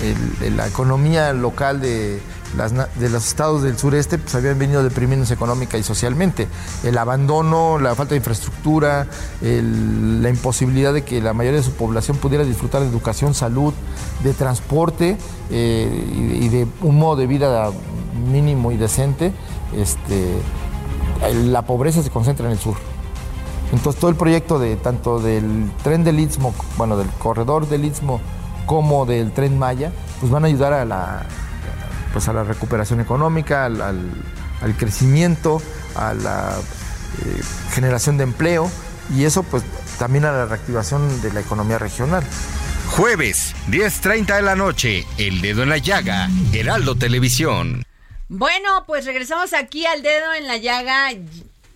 [0.00, 2.20] el- el- la economía local de,
[2.52, 6.48] de los estados del sureste pues, habían venido deprimiéndose económica y socialmente.
[6.84, 9.06] El abandono, la falta de infraestructura,
[9.40, 13.72] la imposibilidad de que la mayoría de su población pudiera disfrutar de educación, salud,
[14.22, 15.16] de transporte
[15.50, 17.70] eh, y, de un modo de vida
[18.30, 19.32] mínimo y decente,
[19.76, 20.36] este,
[21.46, 22.76] la pobreza se concentra en el sur.
[23.72, 28.20] Entonces todo el proyecto de tanto del tren del Istmo, bueno, del corredor del Istmo
[28.66, 31.26] como del tren Maya, pues van a ayudar a la,
[32.12, 34.10] pues a la recuperación económica, al, al-
[34.60, 35.60] al crecimiento,
[35.96, 36.56] a la
[37.24, 37.40] eh,
[37.72, 38.70] generación de empleo
[39.14, 39.62] y eso pues
[39.98, 42.22] también a la reactivación de la economía regional.
[42.90, 47.84] Jueves, 10.30 de la noche, El Dedo en la Llaga, Heraldo Televisión.
[48.28, 51.12] Bueno, pues regresamos aquí al dedo en la llaga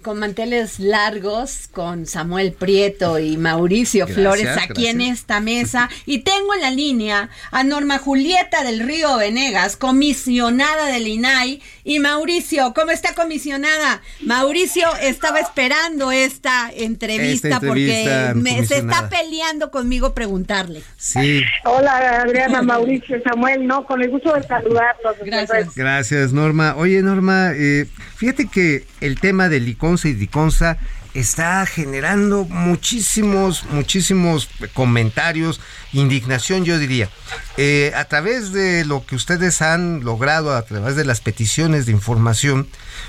[0.06, 6.18] con manteles largos con Samuel Prieto y Mauricio Gracias, Flores aquí en esta mesa y
[6.20, 12.72] tengo en la línea a Norma Julieta del Río Venegas, comisionada del INAI y Mauricio,
[12.72, 14.00] ¿cómo está comisionada?
[14.20, 20.82] Mauricio estaba esperando esta entrevista, Esta entrevista, porque me- se está peleando conmigo preguntarle.
[20.96, 25.16] Sí, Hola Adriana, Mauricio, Samuel, no, con el gusto de saludarlos.
[25.24, 25.74] Gracias.
[25.74, 26.76] gracias Norma.
[26.76, 29.58] Oye Norma, eh, fíjate que el tema de
[30.04, 30.78] Y Diconza
[31.14, 35.60] está generando muchísimos, muchísimos comentarios,
[35.92, 37.08] indignación yo diría.
[37.56, 41.92] Eh, a través de lo que ustedes han logrado, a través de las peticiones de
[41.92, 42.68] información,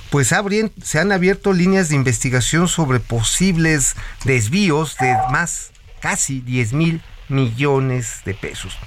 [0.09, 0.33] pues
[0.83, 8.21] se han abierto líneas de investigación sobre posibles desvíos de más, casi 10 mil millones
[8.25, 8.77] de pesos.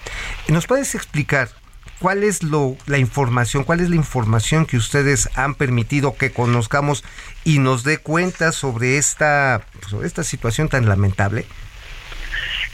[0.49, 1.60] ¿Nos puedes explicar
[2.01, 7.05] cuál es lo, la información, cuál es la información que ustedes han permitido que conozcamos
[7.45, 11.45] y nos dé cuenta sobre esta, sobre esta situación tan lamentable?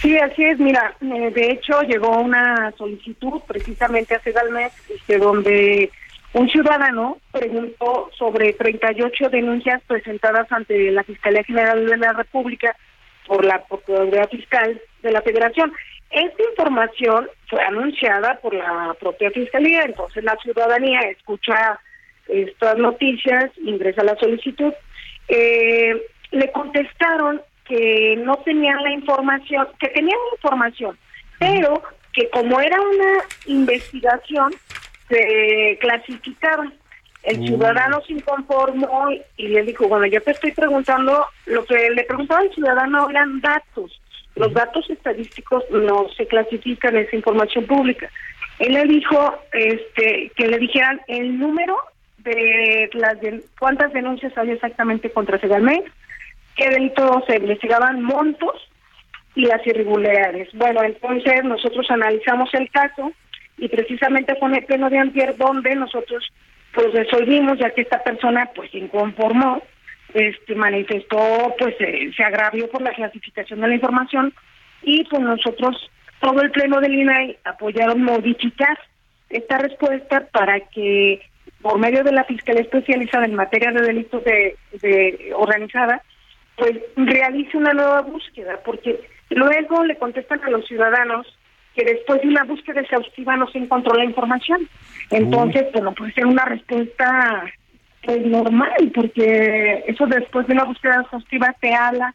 [0.01, 0.59] Sí, así es.
[0.59, 5.91] Mira, eh, de hecho llegó una solicitud precisamente hace el mes, este, donde
[6.33, 12.77] un ciudadano preguntó sobre 38 denuncias presentadas ante la Fiscalía General de la República
[13.27, 15.73] por la Procuraduría Fiscal de la Federación.
[16.11, 21.81] Esta información fue anunciada por la propia Fiscalía, entonces la ciudadanía escucha
[22.29, 24.73] estas noticias, ingresa la solicitud.
[25.29, 30.97] Eh, le contestaron que no tenían la información, que tenían información,
[31.39, 34.55] pero que como era una investigación,
[35.09, 36.73] se clasificaba.
[37.23, 42.05] El ciudadano se inconformó y le dijo, bueno, yo te estoy preguntando, lo que le
[42.05, 44.01] preguntaba al ciudadano eran datos.
[44.37, 48.11] Los datos estadísticos no se clasifican, es información pública.
[48.59, 51.77] Él le dijo este, que le dijeran el número
[52.19, 55.91] de las de, cuántas denuncias había exactamente contra Segalmex,
[56.55, 58.69] qué delitos se investigaban, montos
[59.35, 60.49] y las irregularidades.
[60.55, 63.13] Bueno, entonces nosotros analizamos el caso
[63.59, 66.25] y precisamente fue en el pleno de antier donde nosotros
[66.75, 69.63] pues resolvimos ya que esta persona pues se inconformó
[70.15, 74.33] este manifestó pues eh, se agravió por la clasificación de la información
[74.83, 75.91] y pues nosotros
[76.21, 78.79] todo el pleno del INAI apoyaron modificar
[79.29, 81.21] esta respuesta para que
[81.61, 86.03] por medio de la Fiscalía Especializada en materia de delitos de, de organizada
[86.57, 91.27] pues realice una nueva búsqueda porque luego le contestan a los ciudadanos
[91.77, 94.67] que después de una búsqueda exhaustiva no se encontró la información.
[95.11, 97.45] Entonces, pues no puede ser una respuesta
[98.07, 102.15] pues normal, porque eso después de una búsqueda exhaustiva te habla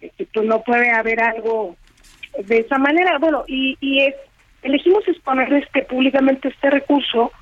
[0.00, 1.76] que pues, no puede haber algo
[2.44, 3.18] de esa manera.
[3.18, 4.14] Bueno, y, y es,
[4.62, 7.32] elegimos exponer este públicamente este recurso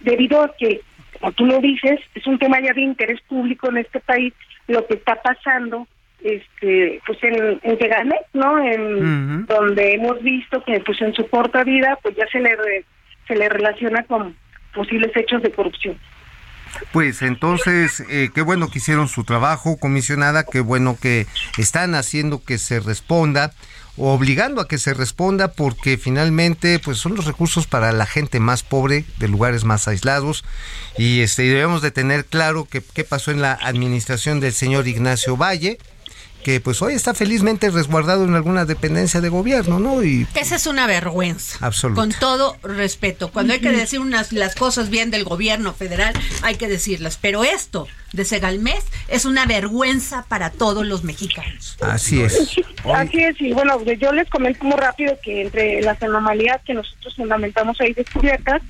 [0.00, 0.80] debido a que,
[1.18, 4.32] como tú lo dices, es un tema ya de interés público en este país,
[4.68, 5.86] lo que está pasando
[6.22, 8.62] este pues en, en Segalmex, ¿no?
[8.62, 12.84] En donde hemos visto que pues en su corta vida pues ya se le re-
[13.26, 14.36] se le relaciona con
[14.74, 15.96] posibles hechos de corrupción.
[16.92, 21.26] Pues entonces, eh, qué bueno que hicieron su trabajo, comisionada, qué bueno que
[21.58, 23.52] están haciendo que se responda,
[23.96, 28.62] obligando a que se responda, porque finalmente pues son los recursos para la gente más
[28.62, 30.44] pobre, de lugares más aislados,
[30.96, 35.36] y este, debemos de tener claro que qué pasó en la administración del señor Ignacio
[35.36, 35.78] Valle,
[36.42, 40.02] que pues hoy está felizmente resguardado en alguna dependencia de gobierno, ¿no?
[40.02, 41.64] Y Esa es una vergüenza.
[41.64, 42.00] Absoluta.
[42.00, 43.30] Con todo respeto.
[43.30, 47.18] Cuando hay que decir unas las cosas bien del gobierno federal, hay que decirlas.
[47.20, 51.76] Pero esto de Segalmés es una vergüenza para todos los mexicanos.
[51.80, 52.56] así es.
[52.92, 57.14] Así es, y bueno, yo les comento muy rápido que entre las anomalías que nosotros
[57.16, 58.62] fundamentamos ahí descubiertas,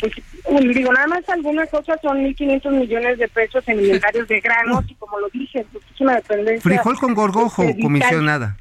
[0.00, 4.84] pues digo, nada más algunas cosas son 1.500 millones de pesos en inventarios de granos
[4.88, 6.62] y como lo dije, pues es una dependencia.
[6.62, 8.56] Frijol con gorgojo, este, comisionada.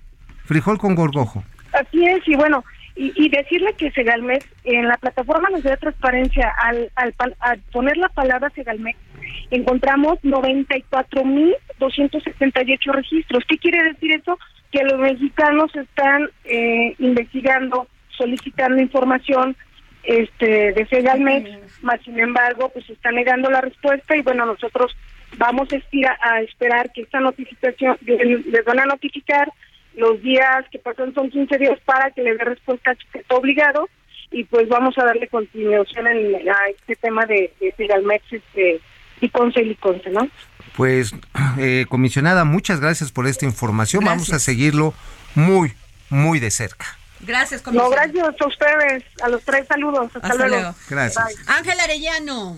[0.45, 1.43] Frijol con gorgojo.
[1.74, 2.63] Así es, y bueno,
[2.95, 7.98] y, y decirle que Segalmex, en la plataforma nos da transparencia, al, al, al poner
[7.98, 9.00] la palabra Segalmex,
[9.52, 13.43] encontramos 94.278 registros.
[13.48, 14.39] ¿Qué quiere decir eso?
[14.71, 19.58] Que los mexicanos están eh, investigando, solicitando información
[20.08, 21.50] este de Segalmex,
[21.84, 24.96] más sin embargo, pues está negando la respuesta y bueno, nosotros
[25.38, 29.52] vamos a, estira- a esperar que esta notificación, les van a notificar
[29.96, 33.88] los días que pasan son 15 días para que le dé respuesta a Chiquete obligado
[34.32, 38.82] y pues vamos a darle continuación en, a este tema de, de Segalmex este,
[39.22, 40.28] y Conce y Conce, ¿no?
[40.76, 41.15] Pues,
[41.58, 44.04] eh, comisionada, muchas gracias por esta información.
[44.04, 44.94] Vamos a seguirlo
[45.36, 45.72] muy,
[46.10, 46.86] muy de cerca.
[47.21, 48.08] Gracias, No, comisionada.
[48.08, 50.56] gracias a ustedes, a los tres saludos, hasta, Hasta luego.
[50.56, 50.75] luego.
[50.89, 51.25] Gracias.
[51.25, 51.36] Bye.
[51.47, 52.58] Ángel Arellano.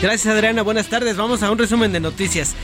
[0.00, 1.16] Gracias Adriana, buenas tardes.
[1.16, 2.54] Vamos a un resumen de noticias.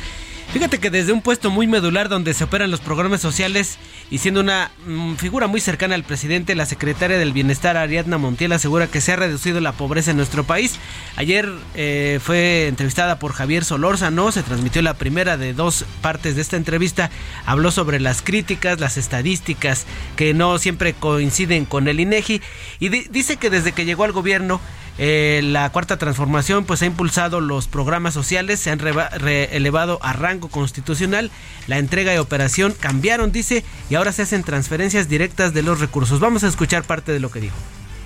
[0.54, 3.76] Fíjate que desde un puesto muy medular donde se operan los programas sociales
[4.08, 8.52] y siendo una mm, figura muy cercana al presidente, la secretaria del Bienestar Ariadna Montiel
[8.52, 10.76] asegura que se ha reducido la pobreza en nuestro país.
[11.16, 16.42] Ayer eh, fue entrevistada por Javier Solórzano, se transmitió la primera de dos partes de
[16.42, 17.10] esta entrevista.
[17.46, 22.40] Habló sobre las críticas, las estadísticas que no siempre coinciden con el INEGI
[22.78, 24.60] y di- dice que desde que llegó al gobierno
[24.98, 30.12] eh, la cuarta transformación pues ha impulsado los programas sociales, se han re- elevado a
[30.12, 31.30] rango constitucional,
[31.66, 36.20] la entrega y operación cambiaron, dice, y ahora se hacen transferencias directas de los recursos.
[36.20, 37.56] Vamos a escuchar parte de lo que dijo.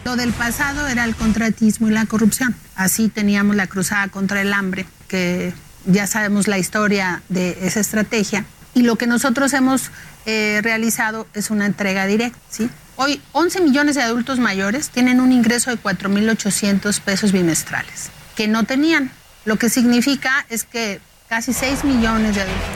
[0.04, 2.54] Lo del pasado era el contratismo y la corrupción.
[2.76, 5.52] Así teníamos la cruzada contra el hambre, que
[5.84, 8.44] ya sabemos la historia de esa estrategia.
[8.74, 9.90] Y lo que nosotros hemos
[10.24, 12.38] eh, realizado es una entrega directa.
[12.48, 12.70] ¿sí?
[13.00, 18.64] Hoy 11 millones de adultos mayores tienen un ingreso de 4.800 pesos bimestrales, que no
[18.64, 19.12] tenían.
[19.44, 22.66] Lo que significa es que casi 6 millones de adultos.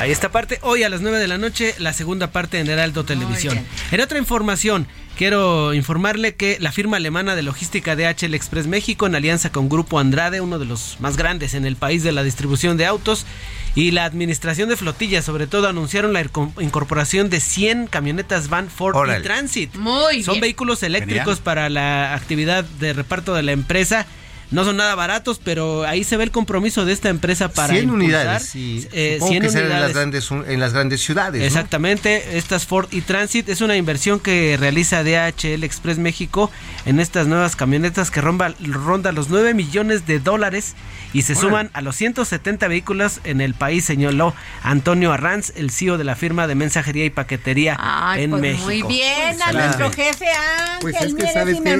[0.00, 0.60] Ahí esta parte.
[0.62, 3.58] Hoy a las 9 de la noche, la segunda parte en Heraldo Televisión.
[3.90, 4.88] En otra información,
[5.18, 9.98] quiero informarle que la firma alemana de logística DHL Express México, en alianza con Grupo
[9.98, 13.26] Andrade, uno de los más grandes en el país de la distribución de autos,
[13.74, 18.68] y la administración de flotillas, sobre todo, anunciaron la inco- incorporación de 100 camionetas Van
[18.68, 19.74] Ford y Transit.
[19.76, 20.42] Muy Son bien.
[20.42, 21.42] vehículos eléctricos Genial.
[21.44, 24.06] para la actividad de reparto de la empresa.
[24.50, 27.84] No son nada baratos, pero ahí se ve el compromiso de esta empresa para 100
[27.84, 29.94] impulsar, unidades y eh, supongo 100 que serán en las unidades.
[29.94, 31.40] grandes en las grandes ciudades.
[31.40, 31.46] ¿no?
[31.46, 36.50] Exactamente, estas Ford y Transit es una inversión que realiza DHL Express México
[36.84, 40.74] en estas nuevas camionetas que ronda, ronda los 9 millones de dólares
[41.12, 45.98] y se suman a los 170 vehículos en el país, señaló Antonio Arranz, el CEO
[45.98, 48.64] de la firma de mensajería y paquetería Ay, en pues México.
[48.64, 51.76] muy bien a nuestro jefe Ángel, Pues es que mire, sabes que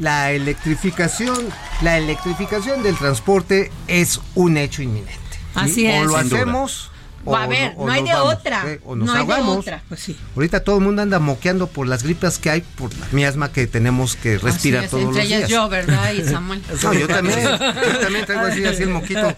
[0.00, 1.36] la electrificación,
[1.82, 2.11] la electrificación
[2.82, 5.12] del transporte es un hecho inminente.
[5.54, 6.06] Así O es.
[6.06, 6.40] lo Sin duda.
[6.42, 6.91] hacemos
[7.24, 8.72] o, a ver, o no, hay de vamos, otra.
[8.72, 8.80] ¿eh?
[8.84, 9.58] O nos no hay de ahogamos.
[9.58, 9.82] otra.
[9.88, 10.16] Pues sí.
[10.34, 13.66] Ahorita todo el mundo anda moqueando por las gripas que hay, por la miasma que
[13.66, 15.50] tenemos que respirar es, todos entre los ellas días.
[15.50, 16.12] yo, ¿verdad?
[16.12, 16.62] Y Samuel.
[16.82, 19.34] No, yo también, yo también traigo así, así el moquito,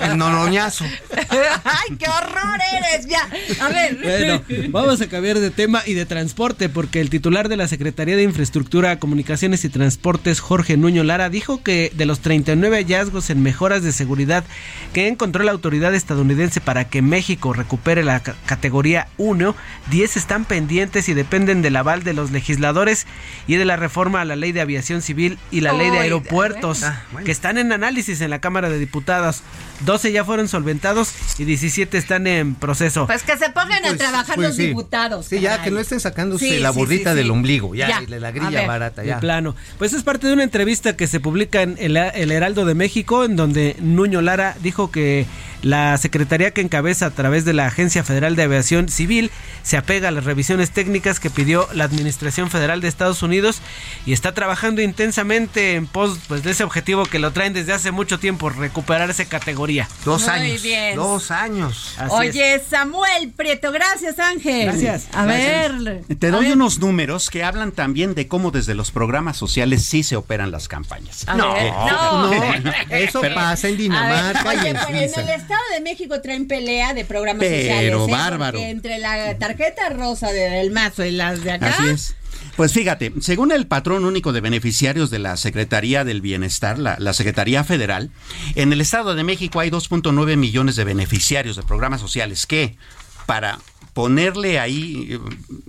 [0.00, 0.84] el noloñazo.
[1.64, 3.06] ¡Ay, qué horror eres!
[3.06, 3.28] Ya,
[3.64, 3.98] a ver.
[4.02, 8.16] Bueno, vamos a cambiar de tema y de transporte porque el titular de la Secretaría
[8.16, 13.42] de Infraestructura, Comunicaciones y Transportes, Jorge Nuño Lara, dijo que de los 39 hallazgos en
[13.42, 14.44] mejoras de seguridad
[14.92, 19.54] que encontró la autoridad estadounidense para que México recupere la ca- categoría 1,
[19.90, 23.06] 10 están pendientes y dependen del aval de los legisladores
[23.46, 26.82] y de la reforma a la ley de aviación civil y la ley de aeropuertos
[26.82, 27.24] a ver.
[27.24, 29.42] que están en análisis en la Cámara de Diputados.
[29.80, 33.06] 12 ya fueron solventados y 17 están en proceso.
[33.06, 34.66] Pues que se pongan a Pues- trabajar pues los sí.
[34.68, 35.26] diputados.
[35.26, 37.30] Sí, ya que no estén sacándose Sí, la sí, del sí.
[37.30, 38.02] ombligo, ya, Ya.
[38.02, 38.66] y la, grilla ver.
[38.68, 39.20] barata, De ya.
[39.20, 39.54] plano.
[39.78, 43.24] Pues es parte de una entrevista que se publica en el, el Heraldo de México,
[43.24, 45.26] en donde Nuño Lara dijo que
[45.62, 49.30] la secretaría que encabeza a través de la Agencia Federal de Aviación Civil
[49.62, 53.60] se apega a las revisiones técnicas que pidió la Administración Federal de Estados Unidos
[54.04, 57.90] y está trabajando intensamente en pos pues, de ese objetivo que lo traen desde hace
[57.90, 59.65] mucho tiempo, recuperar esa categoría.
[60.04, 60.62] Dos Muy años.
[60.62, 60.96] bien.
[60.96, 61.94] Dos años.
[61.98, 64.66] Así Oye, Samuel Prieto, gracias Ángel.
[64.66, 65.08] Gracias.
[65.12, 65.84] A Gracias.
[65.84, 66.02] ver.
[66.18, 66.54] Te doy ver.
[66.54, 70.68] unos números que hablan también de cómo desde los programas sociales sí se operan las
[70.68, 71.24] campañas.
[71.26, 72.30] A No, ver, no.
[72.30, 75.34] no, eso pasa en A ver, Dinamarca y oye, en pero en el Suiza.
[75.34, 78.08] Estado de México traen pelea de programas Pero sociales.
[78.08, 78.10] ¿eh?
[78.12, 78.58] bárbaro.
[78.58, 81.68] Porque entre la tarjeta rosa de- del mazo y las de acá.
[81.68, 82.14] Así es.
[82.56, 87.64] Pues fíjate, según el patrón único de beneficiarios de la Secretaría del Bienestar, la, Secretaría
[87.64, 88.10] Federal,
[88.54, 92.78] en el Estado de México hay 2.9 millones de beneficiarios de programas sociales que,
[93.26, 93.58] para
[93.92, 95.20] ponerle ahí,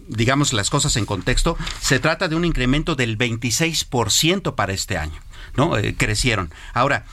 [0.07, 5.19] digamos, las cosas en contexto, se trata de un incremento del 26% para este año,
[5.57, 5.77] ¿no?
[5.77, 6.53] Eh, crecieron.
[6.73, 7.05] Ahora,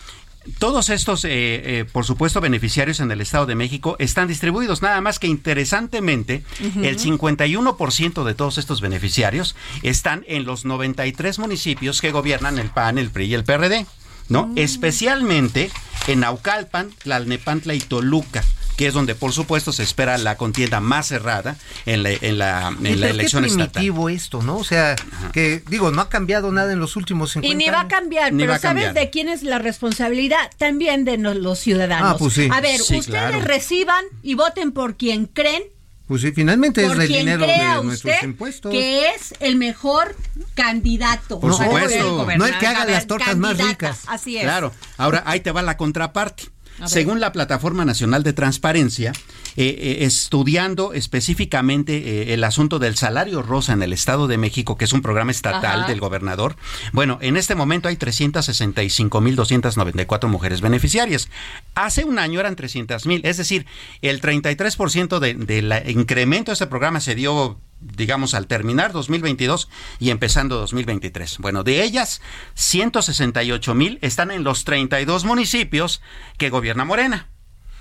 [0.58, 5.00] todos estos, eh, eh, por supuesto, beneficiarios en el Estado de México están distribuidos, nada
[5.00, 6.42] más que interesantemente,
[6.82, 12.98] el 51% de todos estos beneficiarios están en los 93 municipios que gobiernan el PAN,
[12.98, 13.86] el PRI y el PRD,
[14.28, 14.52] ¿no?
[14.56, 15.70] Especialmente
[16.06, 18.44] en Naucalpan, Tlalnepantla y Toluca
[18.76, 21.56] que es donde por supuesto se espera la contienda más cerrada
[21.86, 23.70] en la, en la, en la qué elección estatal.
[23.70, 24.56] primitivo esto, ¿no?
[24.56, 24.96] O sea,
[25.32, 27.92] que digo, no ha cambiado nada en los últimos 50 Y ni va a años.
[27.92, 28.94] cambiar, Ni pero a ¿sabes cambiar.
[29.04, 30.50] de quién es la responsabilidad?
[30.58, 32.12] También de no- los ciudadanos.
[32.14, 32.48] Ah, pues sí.
[32.52, 33.40] A ver, Sí, ustedes claro.
[33.42, 35.62] reciban y voten por quien creen,
[36.06, 38.70] Pues sí, finalmente es el dinero crea de nuestros impuestos.
[38.72, 40.14] que es el mejor
[40.54, 41.40] candidato.
[41.40, 42.26] Por para supuesto.
[42.36, 44.00] No el que haga ver, las tortas más ricas.
[44.06, 44.42] Así es.
[44.44, 44.72] Claro.
[44.96, 46.44] Ahora, ahí te va la contraparte.
[46.86, 49.12] Según la Plataforma Nacional de Transparencia,
[49.56, 54.76] eh, eh, estudiando específicamente eh, el asunto del salario rosa en el Estado de México,
[54.76, 55.88] que es un programa estatal Ajá.
[55.88, 56.56] del gobernador,
[56.92, 61.28] bueno, en este momento hay 365.294 mujeres beneficiarias.
[61.74, 63.66] Hace un año eran 300.000, es decir,
[64.02, 70.08] el 33% de- del incremento de este programa se dio digamos, al terminar 2022 y
[70.08, 71.36] empezando 2023.
[71.38, 72.22] Bueno, de ellas,
[72.54, 76.00] 168 mil están en los 32 municipios
[76.38, 77.28] que gobierna Morena.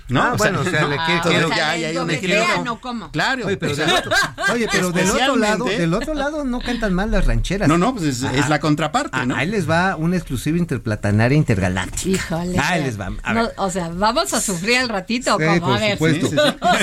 [0.08, 0.22] ¿No?
[0.22, 2.42] Ah, bueno, o sea, le Ah, que- o quiero- sea, ya hay- hay un equilibrio.
[2.44, 3.10] gobetean, ¿o cómo?
[3.10, 3.46] Claro.
[3.46, 4.12] Oye, pero, del otro,
[4.52, 7.68] oye, pero del otro lado, del otro lado no cantan mal las rancheras.
[7.68, 9.34] No, no, pues es, es la contraparte, ¿no?
[9.34, 12.08] Ahí les va una exclusiva interplatanaria intergaláctica.
[12.08, 12.58] Híjole.
[12.58, 13.12] Ahí les va.
[13.22, 13.54] A No, ver.
[13.56, 15.38] o sea, vamos a sufrir al ratito.
[15.38, 15.92] Sí, como, por a ver.
[15.92, 16.28] supuesto.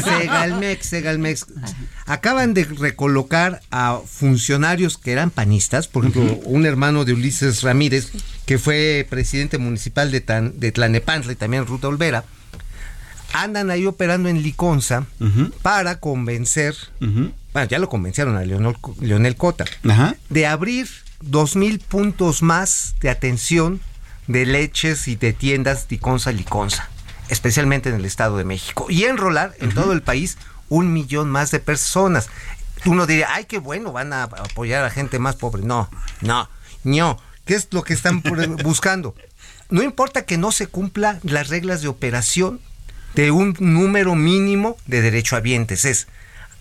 [0.04, 1.46] Segalmex, Segalmex.
[2.08, 8.12] Acaban de recolocar a funcionarios que eran panistas, por ejemplo, un hermano de Ulises Ramírez,
[8.46, 12.24] que fue presidente municipal de, Tan- de Tlanepantla y también Ruta Olvera,
[13.34, 15.06] andan ahí operando en Liconza
[15.62, 19.66] para convencer, bueno, ya lo convencieron a Leonel, Leonel Cota,
[20.30, 20.88] de abrir
[21.22, 23.80] dos mil puntos más de atención
[24.28, 26.90] de leches y de tiendas Liconza Liconza.
[27.30, 30.38] especialmente en el Estado de México, y enrolar en todo el país
[30.70, 32.30] un millón más de personas.
[32.86, 35.62] Uno diría, ay, qué bueno, van a apoyar a gente más pobre.
[35.64, 35.90] No,
[36.22, 36.50] no,
[36.84, 37.18] no.
[37.46, 38.22] ¿Qué es lo que están
[38.64, 39.16] buscando?
[39.70, 42.60] No importa que no se cumplan las reglas de operación
[43.16, 45.86] de un número mínimo de derechohabientes.
[45.86, 46.08] Es,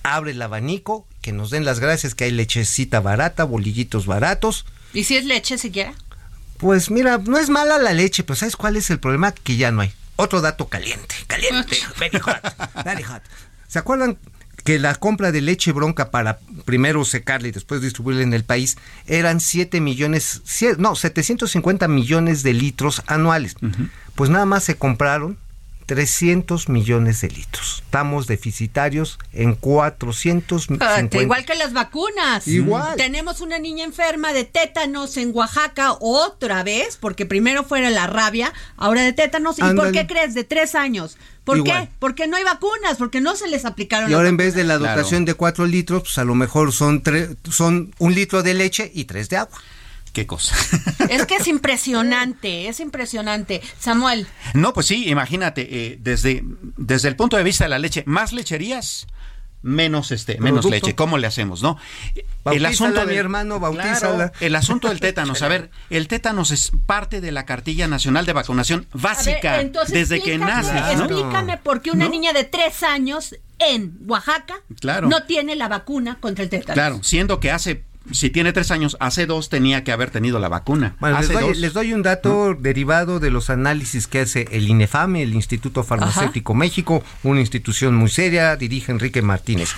[0.02, 4.66] abre el abanico, que nos den las gracias que hay lechecita barata, bolillitos baratos.
[4.92, 5.94] ¿Y si es leche siquiera?
[6.56, 9.32] Pues mira, no es mala la leche, pero ¿sabes cuál es el problema?
[9.32, 9.92] Que ya no hay.
[10.16, 13.22] Otro dato caliente, caliente, very hot, very hot.
[13.68, 14.18] ¿Se acuerdan
[14.64, 18.76] que la compra de leche bronca para primero secarla y después distribuirla en el país
[19.06, 20.42] eran 7 millones,
[20.76, 23.56] no, 750 millones de litros anuales?
[24.14, 25.38] Pues nada más se compraron
[25.94, 27.82] 300 millones de litros.
[27.84, 30.84] Estamos deficitarios en 450.
[30.86, 32.46] Espérate, igual que las vacunas.
[32.46, 32.94] Igual.
[32.96, 38.52] Tenemos una niña enferma de tétanos en Oaxaca otra vez, porque primero fuera la rabia,
[38.76, 39.58] ahora de tétanos.
[39.58, 40.34] ¿Y por qué crees?
[40.34, 41.18] De tres años.
[41.42, 41.88] ¿Por Igual.
[41.88, 41.92] qué?
[41.98, 44.62] Porque no hay vacunas, porque no se les aplicaron Y las ahora en vez de
[44.62, 48.54] la dotación de 4 litros, pues a lo mejor son, tre- son un litro de
[48.54, 49.58] leche y tres de agua.
[50.12, 50.54] Qué cosa.
[51.08, 53.60] Es que es impresionante, es impresionante.
[53.78, 56.42] Samuel, No, pues sí, imagínate, eh, desde,
[56.76, 59.06] desde el punto de vista de la leche, más lecherías,
[59.62, 60.70] menos este, menos Producto.
[60.86, 60.94] leche.
[60.94, 61.76] ¿Cómo le hacemos, no?
[62.44, 64.30] Bautízala, mi hermano, bautízala.
[64.30, 65.42] Claro, el asunto del tétanos.
[65.42, 69.92] A ver, el tétanos es parte de la cartilla nacional de vacunación básica ver, entonces
[69.92, 71.04] desde que naces, ¿no?
[71.04, 72.10] Explícame por qué una ¿No?
[72.10, 75.08] niña de tres años en Oaxaca Claro.
[75.08, 76.74] no tiene la vacuna contra el tétanos.
[76.74, 80.48] Claro, siendo que hace, si tiene tres años, hace dos tenía que haber tenido la
[80.48, 80.96] vacuna.
[81.00, 81.58] Bueno, les doy, dos.
[81.58, 86.54] les doy un dato derivado de los análisis que hace el INEFAME, el Instituto Farmacéutico
[86.54, 89.70] México, una institución muy seria, dirige Enrique Martínez.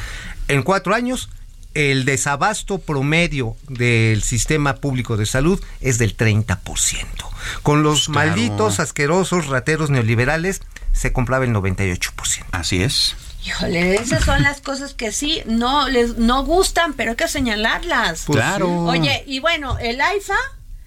[0.48, 1.30] En cuatro años,
[1.74, 6.58] el desabasto promedio del sistema público de salud es del 30%.
[7.62, 8.28] Con los claro.
[8.28, 10.62] malditos, asquerosos, rateros neoliberales,
[10.92, 12.44] se compraba el 98%.
[12.52, 13.16] Así es.
[13.44, 18.22] Híjole, esas son las cosas que sí no les no gustan, pero hay que señalarlas.
[18.26, 18.84] Pues Claro.
[18.84, 20.36] Oye, y bueno, el AIFA,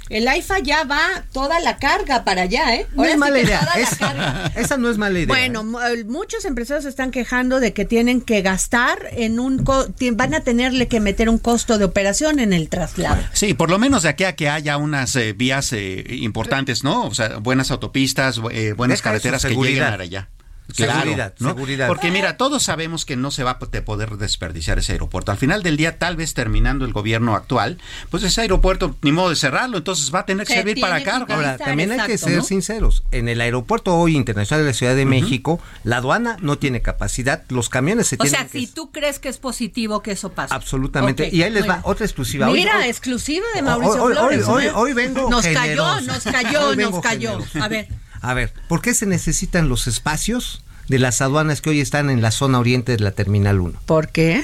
[0.09, 1.01] el AIFA ya va
[1.33, 2.87] toda la carga para allá, ¿eh?
[2.95, 3.59] No es sí mala idea.
[4.55, 5.27] Esa, no es mala idea.
[5.27, 9.87] Bueno, eh, muchos empresarios se están quejando de que tienen que gastar en un co-
[10.13, 13.21] van a tenerle que meter un costo de operación en el traslado.
[13.33, 17.03] Sí, por lo menos de aquí a que haya unas eh, vías eh, importantes, ¿no?
[17.05, 20.29] O sea, buenas autopistas, eh, buenas Deja carreteras que lleguen para allá.
[20.73, 21.49] Seguridad, ¿no?
[21.49, 21.87] seguridad.
[21.87, 25.31] Porque mira, todos sabemos que no se va a poder desperdiciar ese aeropuerto.
[25.31, 27.77] Al final del día, tal vez terminando el gobierno actual,
[28.09, 31.03] pues ese aeropuerto ni modo de cerrarlo, entonces va a tener que Se servir para
[31.03, 31.35] carga.
[31.35, 32.43] Ahora, Exacto, también hay que ser ¿no?
[32.43, 33.03] sinceros.
[33.11, 37.43] En el aeropuerto hoy internacional de la Ciudad de México, la aduana no tiene capacidad,
[37.49, 38.59] los camiones se O tienen sea, que...
[38.59, 40.53] si tú crees que es positivo que eso pase.
[40.53, 41.29] Absolutamente.
[41.31, 42.47] Y ahí les va otra exclusiva.
[42.47, 44.47] Mira, hoy- exclusiva de Mauricio hoy- Flores.
[44.47, 44.71] hoy- ¿eh?
[44.73, 47.31] hoy vengo Nos cayó, nos cayó, nos cayó.
[47.39, 47.63] generoso.
[47.63, 47.87] A ver.
[48.25, 52.23] A ver, ¿por qué se necesitan los espacios de las aduanas que hoy están en
[52.23, 53.79] la zona oriente de la Terminal 1?
[53.85, 54.43] ¿Por qué?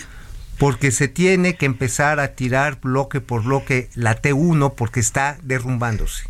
[0.60, 6.30] Porque se tiene que empezar a tirar bloque por bloque la T1 porque está derrumbándose.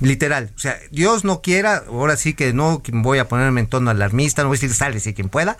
[0.00, 0.50] Literal.
[0.56, 4.42] O sea, Dios no quiera, ahora sí que no voy a ponerme en tono alarmista,
[4.42, 5.58] no voy a decir sale si quien pueda,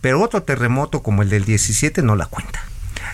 [0.00, 2.64] pero otro terremoto como el del 17 no la cuenta.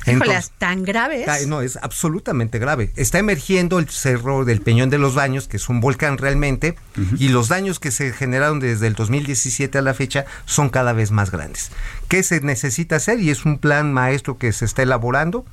[0.07, 1.29] Entonces- tan grave es?
[1.29, 2.93] Ay, No, es absolutamente grave.
[2.97, 6.77] Está emergiendo el cerro del Peñón de los Baños, que es un volcán realmente,
[7.19, 11.11] y los daños que se generaron desde el 2017 a la fecha son cada vez
[11.11, 11.71] más grandes.
[12.09, 13.21] ¿Qué se necesita hacer?
[13.21, 15.45] Y es un plan maestro que se está elaborando.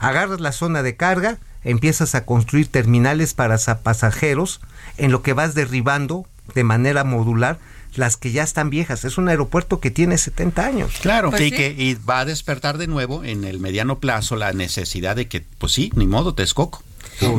[0.00, 4.60] Agarras la zona de carga, empiezas a construir terminales para sa- pasajeros,
[4.98, 7.58] en lo que vas derribando de manera modular
[7.96, 9.04] las que ya están viejas.
[9.04, 10.92] Es un aeropuerto que tiene 70 años.
[11.00, 11.56] Claro, Pues que, sí.
[11.56, 15.44] que- y va a despertar de nuevo en el mediano plazo la necesidad de que,
[15.58, 16.82] pues sí, ni modo, Texcoco.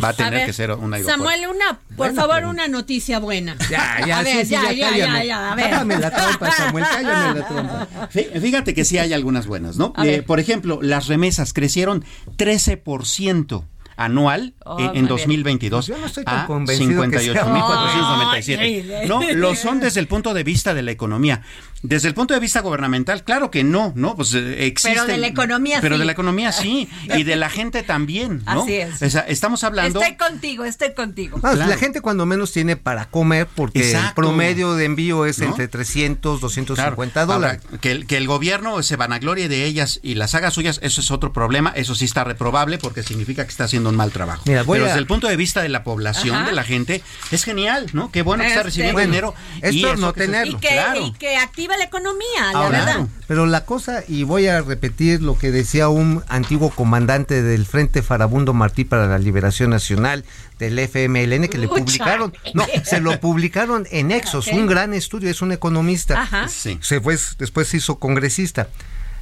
[0.02, 1.10] Va a tener ver, que ser un aeropuerto.
[1.12, 2.64] Samuel, una, por Buena favor, pregunta.
[2.64, 3.58] una noticia buena.
[3.70, 5.70] Ya, ya, a ver, sí, ya, ya, ya, ya, a ver.
[5.70, 7.88] Cállame la trompa, Samuel, cállame la trompa.
[8.14, 9.92] Fí- Fíjate que sí hay algunas buenas, ¿no?
[10.02, 12.06] Eh, por ejemplo, las remesas crecieron
[12.38, 13.66] 13%
[13.98, 15.08] anual Oh, en, en bien.
[15.08, 18.58] 2022 Yo no estoy tan a convencido que sea 58.497.
[18.60, 21.42] Ay, No, lo son desde el punto de vista de la economía.
[21.88, 24.16] Desde el punto de vista gubernamental, claro que no, ¿no?
[24.16, 24.94] Pues eh, existen.
[24.94, 26.00] Pero de la economía Pero sí.
[26.00, 26.90] de la economía sí.
[27.16, 28.64] Y de la gente también, ¿no?
[28.64, 29.02] Así es.
[29.02, 30.02] O sea, estamos hablando.
[30.02, 31.40] Estoy contigo, estoy contigo.
[31.40, 31.58] Claro.
[31.68, 35.46] La gente cuando menos tiene para comer porque el promedio de envío es ¿No?
[35.48, 37.34] entre 300, 250 Claro.
[37.34, 37.62] dólares.
[37.66, 41.02] Ahora, que, el, que el gobierno se vanaglorie de ellas y las haga suyas, eso
[41.02, 41.72] es otro problema.
[41.76, 44.44] Eso sí está reprobable porque significa que está haciendo un mal trabajo.
[44.46, 46.46] Mira, voy Pero a- desde el punto de vista de la población, Ajá.
[46.48, 48.12] de la gente, es genial, ¿no?
[48.12, 49.36] Qué bueno que está Este, recibiendo bueno, dinero.
[49.72, 50.58] y eso no tenerlo.
[50.58, 51.06] Y que, Claro.
[51.06, 53.08] y que activa mueve la economía, la verdad.
[53.28, 58.02] Pero la cosa, y voy a repetir lo que decía un antiguo comandante del Frente
[58.02, 60.26] Farabundo Martí para la Liberación Nacional
[60.60, 65.42] del FMLN, que le publicaron, no, se lo publicaron en Exos, un gran estudio, es
[65.42, 66.22] un economista.
[66.22, 66.48] Ajá.
[66.48, 68.68] Se fue, después se hizo congresista.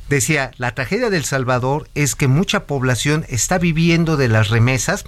[0.09, 5.05] Decía, la tragedia del Salvador es que mucha población está viviendo de las remesas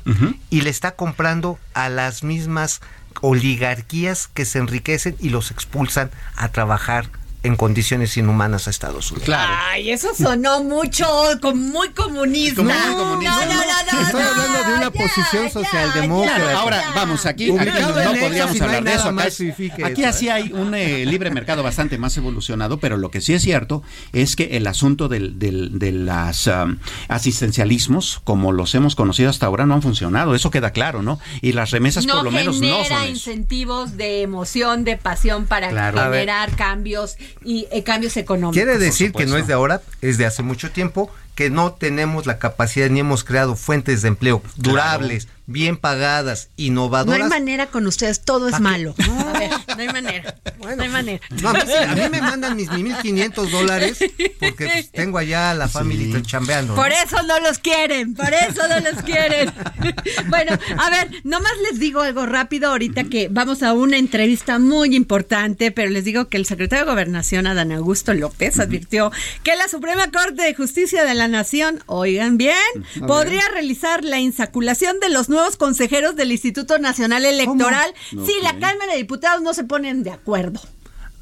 [0.50, 2.80] y le está comprando a las mismas
[3.22, 7.10] oligarquías que se enriquecen y los expulsan a trabajar
[7.46, 9.36] en condiciones inhumanas a Estados Unidos.
[9.38, 11.06] Ay, eso sonó mucho,
[11.54, 12.56] muy comunista.
[12.64, 13.46] Como muy comunista.
[13.46, 16.36] No, no, no, no, Estoy no, hablando de una posición socialdemócrata.
[16.42, 19.12] Claro, ahora vamos, aquí, no podríamos no hablar de eso.
[19.12, 20.32] más Acá, aquí eso, así ¿eh?
[20.32, 23.84] hay un eh, libre mercado bastante más evolucionado, pero lo que sí es cierto
[24.14, 26.78] es que el asunto del, del- de las um,
[27.08, 30.36] asistencialismos, como los hemos conocido hasta ahora, no han funcionado.
[30.36, 31.20] Eso queda claro, ¿no?
[31.42, 33.08] Y las remesas no por lo menos no son eso.
[33.08, 36.02] incentivos de emoción, de pasión para Claro.
[36.12, 38.56] Generar cambios y eh, cambios económicos.
[38.56, 42.26] Quiere decir que no es de ahora, es de hace mucho tiempo, que no tenemos
[42.26, 47.30] la capacidad ni hemos creado fuentes de empleo durables, bien pagadas, No hay innovadoras.
[47.30, 48.96] manera con ustedes, todo es malo.
[48.98, 50.36] A ver, no hay manera.
[50.60, 51.20] no hay manera.
[51.42, 54.00] No, a, mí, sí, a mí me mandan mis 1.500 dólares
[54.40, 56.76] porque pues, tengo allá a la familia chambeando.
[56.76, 56.82] ¿no?
[56.82, 59.52] Por eso no los quieren, por eso no los quieren.
[60.30, 64.96] bueno, a ver, nomás les digo algo rápido ahorita que vamos a una entrevista muy
[64.96, 69.12] importante, pero les digo que el secretario de Gobernación, Adán Augusto López, advirtió
[69.44, 72.56] que la Suprema Corte de Justicia de la Nación, oigan bien,
[73.02, 78.58] A podría realizar la insaculación de los nuevos consejeros del Instituto Nacional Electoral si la
[78.60, 80.62] Cámara de Diputados no se ponen de acuerdo.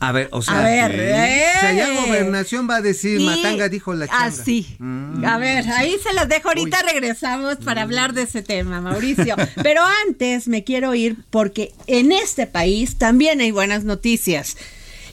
[0.04, 1.46] A ver, o sea, A ver, ¿qué?
[1.56, 4.26] o sea, ya gobernación va a decir, Y Matanga dijo la changa.
[4.26, 4.76] Así.
[4.78, 5.24] Mm.
[5.24, 6.50] A ver, ahí se las dejo.
[6.50, 9.38] Ahorita regresamos para hablar de ese tema, Mauricio.
[9.64, 14.58] Pero antes me quiero ir porque en este país también hay buenas noticias.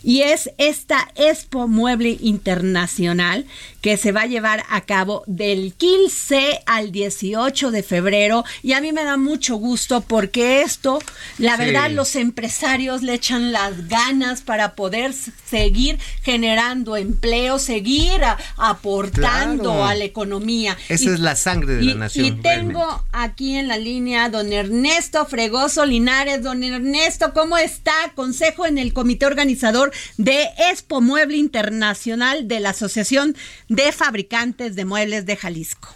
[0.02, 3.46] Y es esta Expo Mueble Internacional
[3.80, 8.44] que se va a llevar a cabo del 15 al 18 de febrero.
[8.62, 10.98] Y a mí me da mucho gusto porque esto,
[11.38, 11.64] la Sí.
[11.64, 19.62] verdad, los empresarios le echan las ganas para poder seguir generando empleo, seguir a- aportando
[19.64, 19.84] Claro.
[19.84, 20.76] a la economía.
[20.88, 22.24] Esa Y- es la sangre de y, la nación.
[22.26, 26.42] y tengo aquí en la línea a don Ernesto Fregoso Linares.
[26.42, 27.92] Don Ernesto, ¿cómo está?
[28.14, 33.36] Consejo en el comité organizador de Expo Mueble Internacional de la Asociación
[33.70, 35.88] de Fabricantes de Muebles de Jalisco.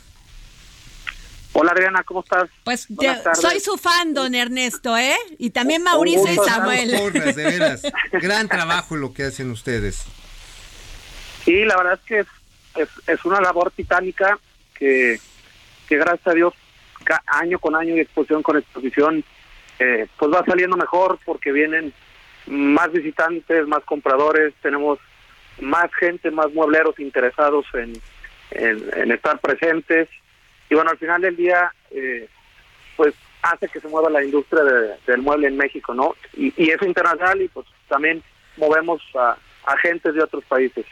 [1.54, 2.48] Hola Adriana, ¿cómo estás?
[2.62, 3.38] Pues tardes.
[3.40, 5.16] soy su fan, don Ernesto, ¿eh?
[5.38, 6.94] Y también Mauricio y Samuel.
[6.96, 7.82] Porras, de veras.
[8.12, 10.04] Gran trabajo lo que hacen ustedes.
[11.44, 12.26] Sí, la verdad es que es,
[12.76, 14.38] es, es una labor titánica
[14.78, 15.18] que,
[15.88, 16.54] que gracias a Dios
[17.02, 19.24] ca- año con año y exposición con exposición
[19.80, 21.92] eh, pues va saliendo mejor porque vienen
[22.46, 25.00] más visitantes, más compradores, tenemos
[25.60, 27.92] más gente, más muebleros interesados en,
[28.50, 30.08] en, estar presentes
[30.70, 32.28] y bueno, al final del día eh,
[32.96, 36.14] pues hace que se mueva la industria de- del mueble en México, ¿no?
[36.34, 38.22] Y, y es internacional y pues también
[38.56, 39.36] movemos a
[39.66, 40.86] agentes de otros países.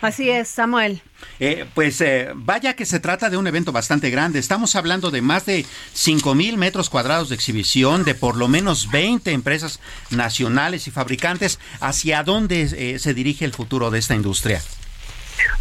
[0.00, 1.02] Así es, Samuel.
[1.40, 4.38] Eh, pues eh, vaya que se trata de un evento bastante grande.
[4.38, 8.90] Estamos hablando de más de 5 mil metros cuadrados de exhibición, de por lo menos
[8.90, 9.80] 20 empresas
[10.10, 11.58] nacionales y fabricantes.
[11.80, 14.62] ¿Hacia dónde eh, se dirige el futuro de esta industria?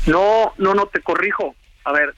[0.06, 1.56] No, no, no, te corrijo.
[1.84, 2.14] A ver,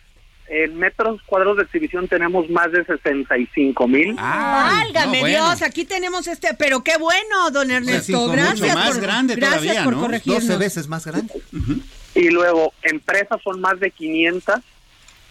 [0.49, 4.15] en metros cuadrados de exhibición tenemos más de 65 mil.
[4.15, 9.35] Válgame Dios, aquí tenemos este, pero qué bueno, don Ernesto, gracias mucho más por, grande
[9.35, 10.01] gracias todavía, por ¿no?
[10.01, 10.47] corregirnos.
[10.47, 11.33] 12 veces más grande.
[12.19, 14.55] Y luego, empresas son más de 500.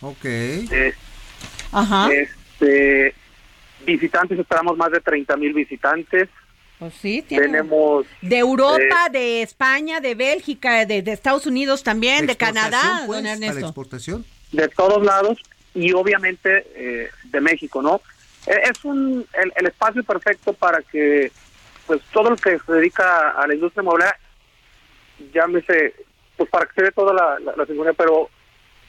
[0.01, 0.25] Ok.
[0.25, 0.95] Eh,
[1.73, 2.09] Ajá.
[2.13, 3.15] Este,
[3.85, 6.29] visitantes, esperamos más de 30 mil visitantes.
[6.79, 8.07] Pues sí, tiene- Tenemos...
[8.23, 13.19] De Europa, eh, de España, de Bélgica, de, de Estados Unidos también, de Canadá, pues,
[13.19, 13.59] don Ernesto.
[13.61, 14.25] exportación?
[14.53, 15.37] de todos lados
[15.75, 18.01] y obviamente eh, de México, ¿no?
[18.47, 21.31] Eh, Es un el, el espacio perfecto para que
[21.87, 24.19] pues todo el que se dedica a la industria inmobiliaria,
[25.35, 25.95] llámese,
[26.39, 28.31] pues para que se dé toda la, la, la seguridad, pero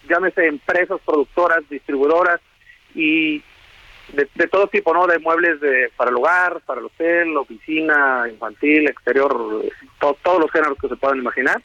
[0.07, 2.39] llámese empresas, productoras, distribuidoras
[2.95, 3.43] y
[4.13, 5.05] de, de todo tipo, ¿no?
[5.05, 9.65] De muebles de para el hogar, para el hotel, oficina, infantil, exterior,
[9.99, 11.61] to- todos los géneros que se puedan imaginar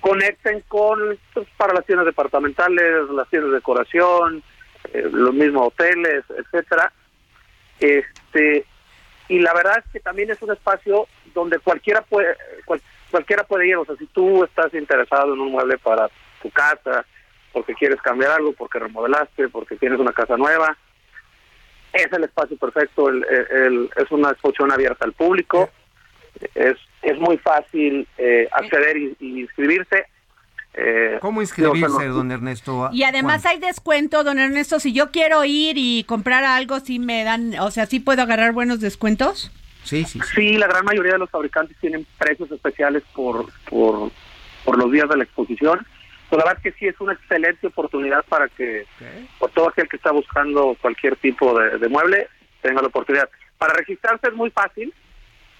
[0.00, 4.42] conecten con pues, para las tiendas departamentales, las tiendas de decoración,
[4.92, 6.92] eh, los mismos hoteles, etcétera.
[7.80, 8.64] Este
[9.28, 12.80] y la verdad es que también es un espacio donde cualquiera puede cual-
[13.16, 16.08] cualquiera puede ir, o sea, si tú estás interesado en un mueble para
[16.42, 17.04] tu casa,
[17.52, 20.76] porque quieres cambiar algo, porque remodelaste, porque tienes una casa nueva,
[21.94, 25.70] es el espacio perfecto, el, el- el- es una exposición abierta al público
[26.54, 30.04] es, es muy fácil eh, acceder y, y inscribirse.
[30.74, 32.90] Eh, ¿Cómo inscribirse, don Ernesto?
[32.92, 37.24] Y además hay descuento, don Ernesto, si yo quiero ir y comprar algo, sí me
[37.24, 39.50] dan, o sea, sí puedo agarrar buenos descuentos.
[39.86, 44.10] Sí, sí, Sí, la gran mayoría de los fabricantes tienen precios especiales por, por,
[44.64, 45.86] por los días de la exposición.
[46.28, 48.84] Pero la verdad es que sí es una excelente oportunidad para que
[49.38, 52.26] por todo aquel que está buscando cualquier tipo de, de mueble
[52.62, 53.28] tenga la oportunidad.
[53.58, 54.92] Para registrarse es muy fácil.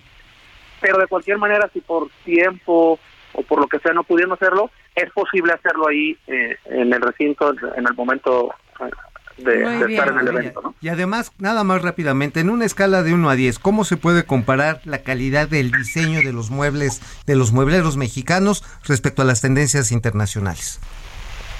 [0.79, 2.99] pero de cualquier manera, si por tiempo
[3.33, 7.01] o por lo que sea no pudieron hacerlo, es posible hacerlo ahí eh, en el
[7.01, 8.89] recinto en el momento eh,
[9.37, 10.61] de, de bien, estar en el evento.
[10.61, 10.75] ¿no?
[10.81, 14.25] Y además, nada más rápidamente, en una escala de 1 a 10, ¿cómo se puede
[14.25, 19.41] comparar la calidad del diseño de los muebles, de los muebleros mexicanos respecto a las
[19.41, 20.79] tendencias internacionales?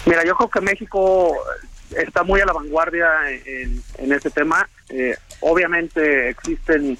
[0.06, 1.36] Mira, yo creo que México
[1.96, 3.08] está muy a la vanguardia
[3.46, 4.68] en, en este tema.
[4.90, 6.98] Eh, obviamente existen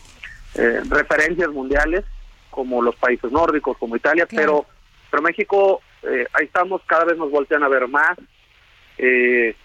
[0.56, 2.04] eh, referencias mundiales
[2.50, 4.66] como los países nórdicos, como Italia, pero
[5.12, 8.18] pero México, eh, ahí estamos, cada vez nos voltean a ver más.
[8.98, 9.56] Eh,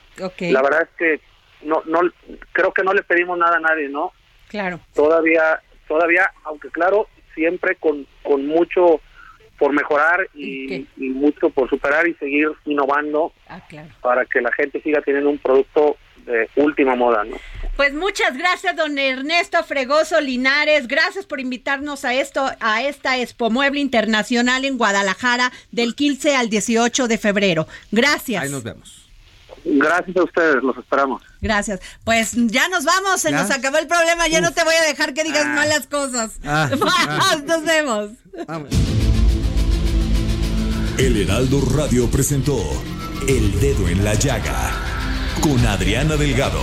[0.53, 1.20] La verdad es que
[1.66, 2.01] no, no,
[2.53, 4.12] creo que no le pedimos nada a nadie, ¿no?
[4.49, 4.80] Claro.
[4.95, 9.01] Todavía, todavía, aunque claro, siempre con, con mucho
[9.59, 13.89] por mejorar y, y mucho por superar y seguir innovando Ah, claro.
[14.01, 17.37] para que la gente siga teniendo un producto de última moda, ¿no?
[17.77, 20.87] Pues muchas gracias, don Ernesto Fregoso Linares.
[20.87, 26.49] Gracias por invitarnos a esto, a esta Expo Mueble Internacional en Guadalajara del 15 al
[26.51, 27.66] 18 de febrero.
[27.91, 28.45] Gracias.
[28.45, 29.01] Ahí nos vemos.
[29.64, 31.22] Gracias a ustedes, los esperamos.
[31.41, 31.81] Gracias.
[32.05, 33.43] Pues ya nos vamos, se ¿Ya?
[33.43, 34.29] nos acabó el problema.
[34.29, 35.55] Ya no te voy a dejar que digas Ah.
[35.55, 36.33] malas cosas.
[36.45, 37.37] Ah, ah.
[37.45, 38.11] nos vemos.
[40.99, 42.57] El Heraldo Radio presentó
[43.27, 44.70] El Dedo en la Llaga
[45.41, 46.62] con Adriana Delgado.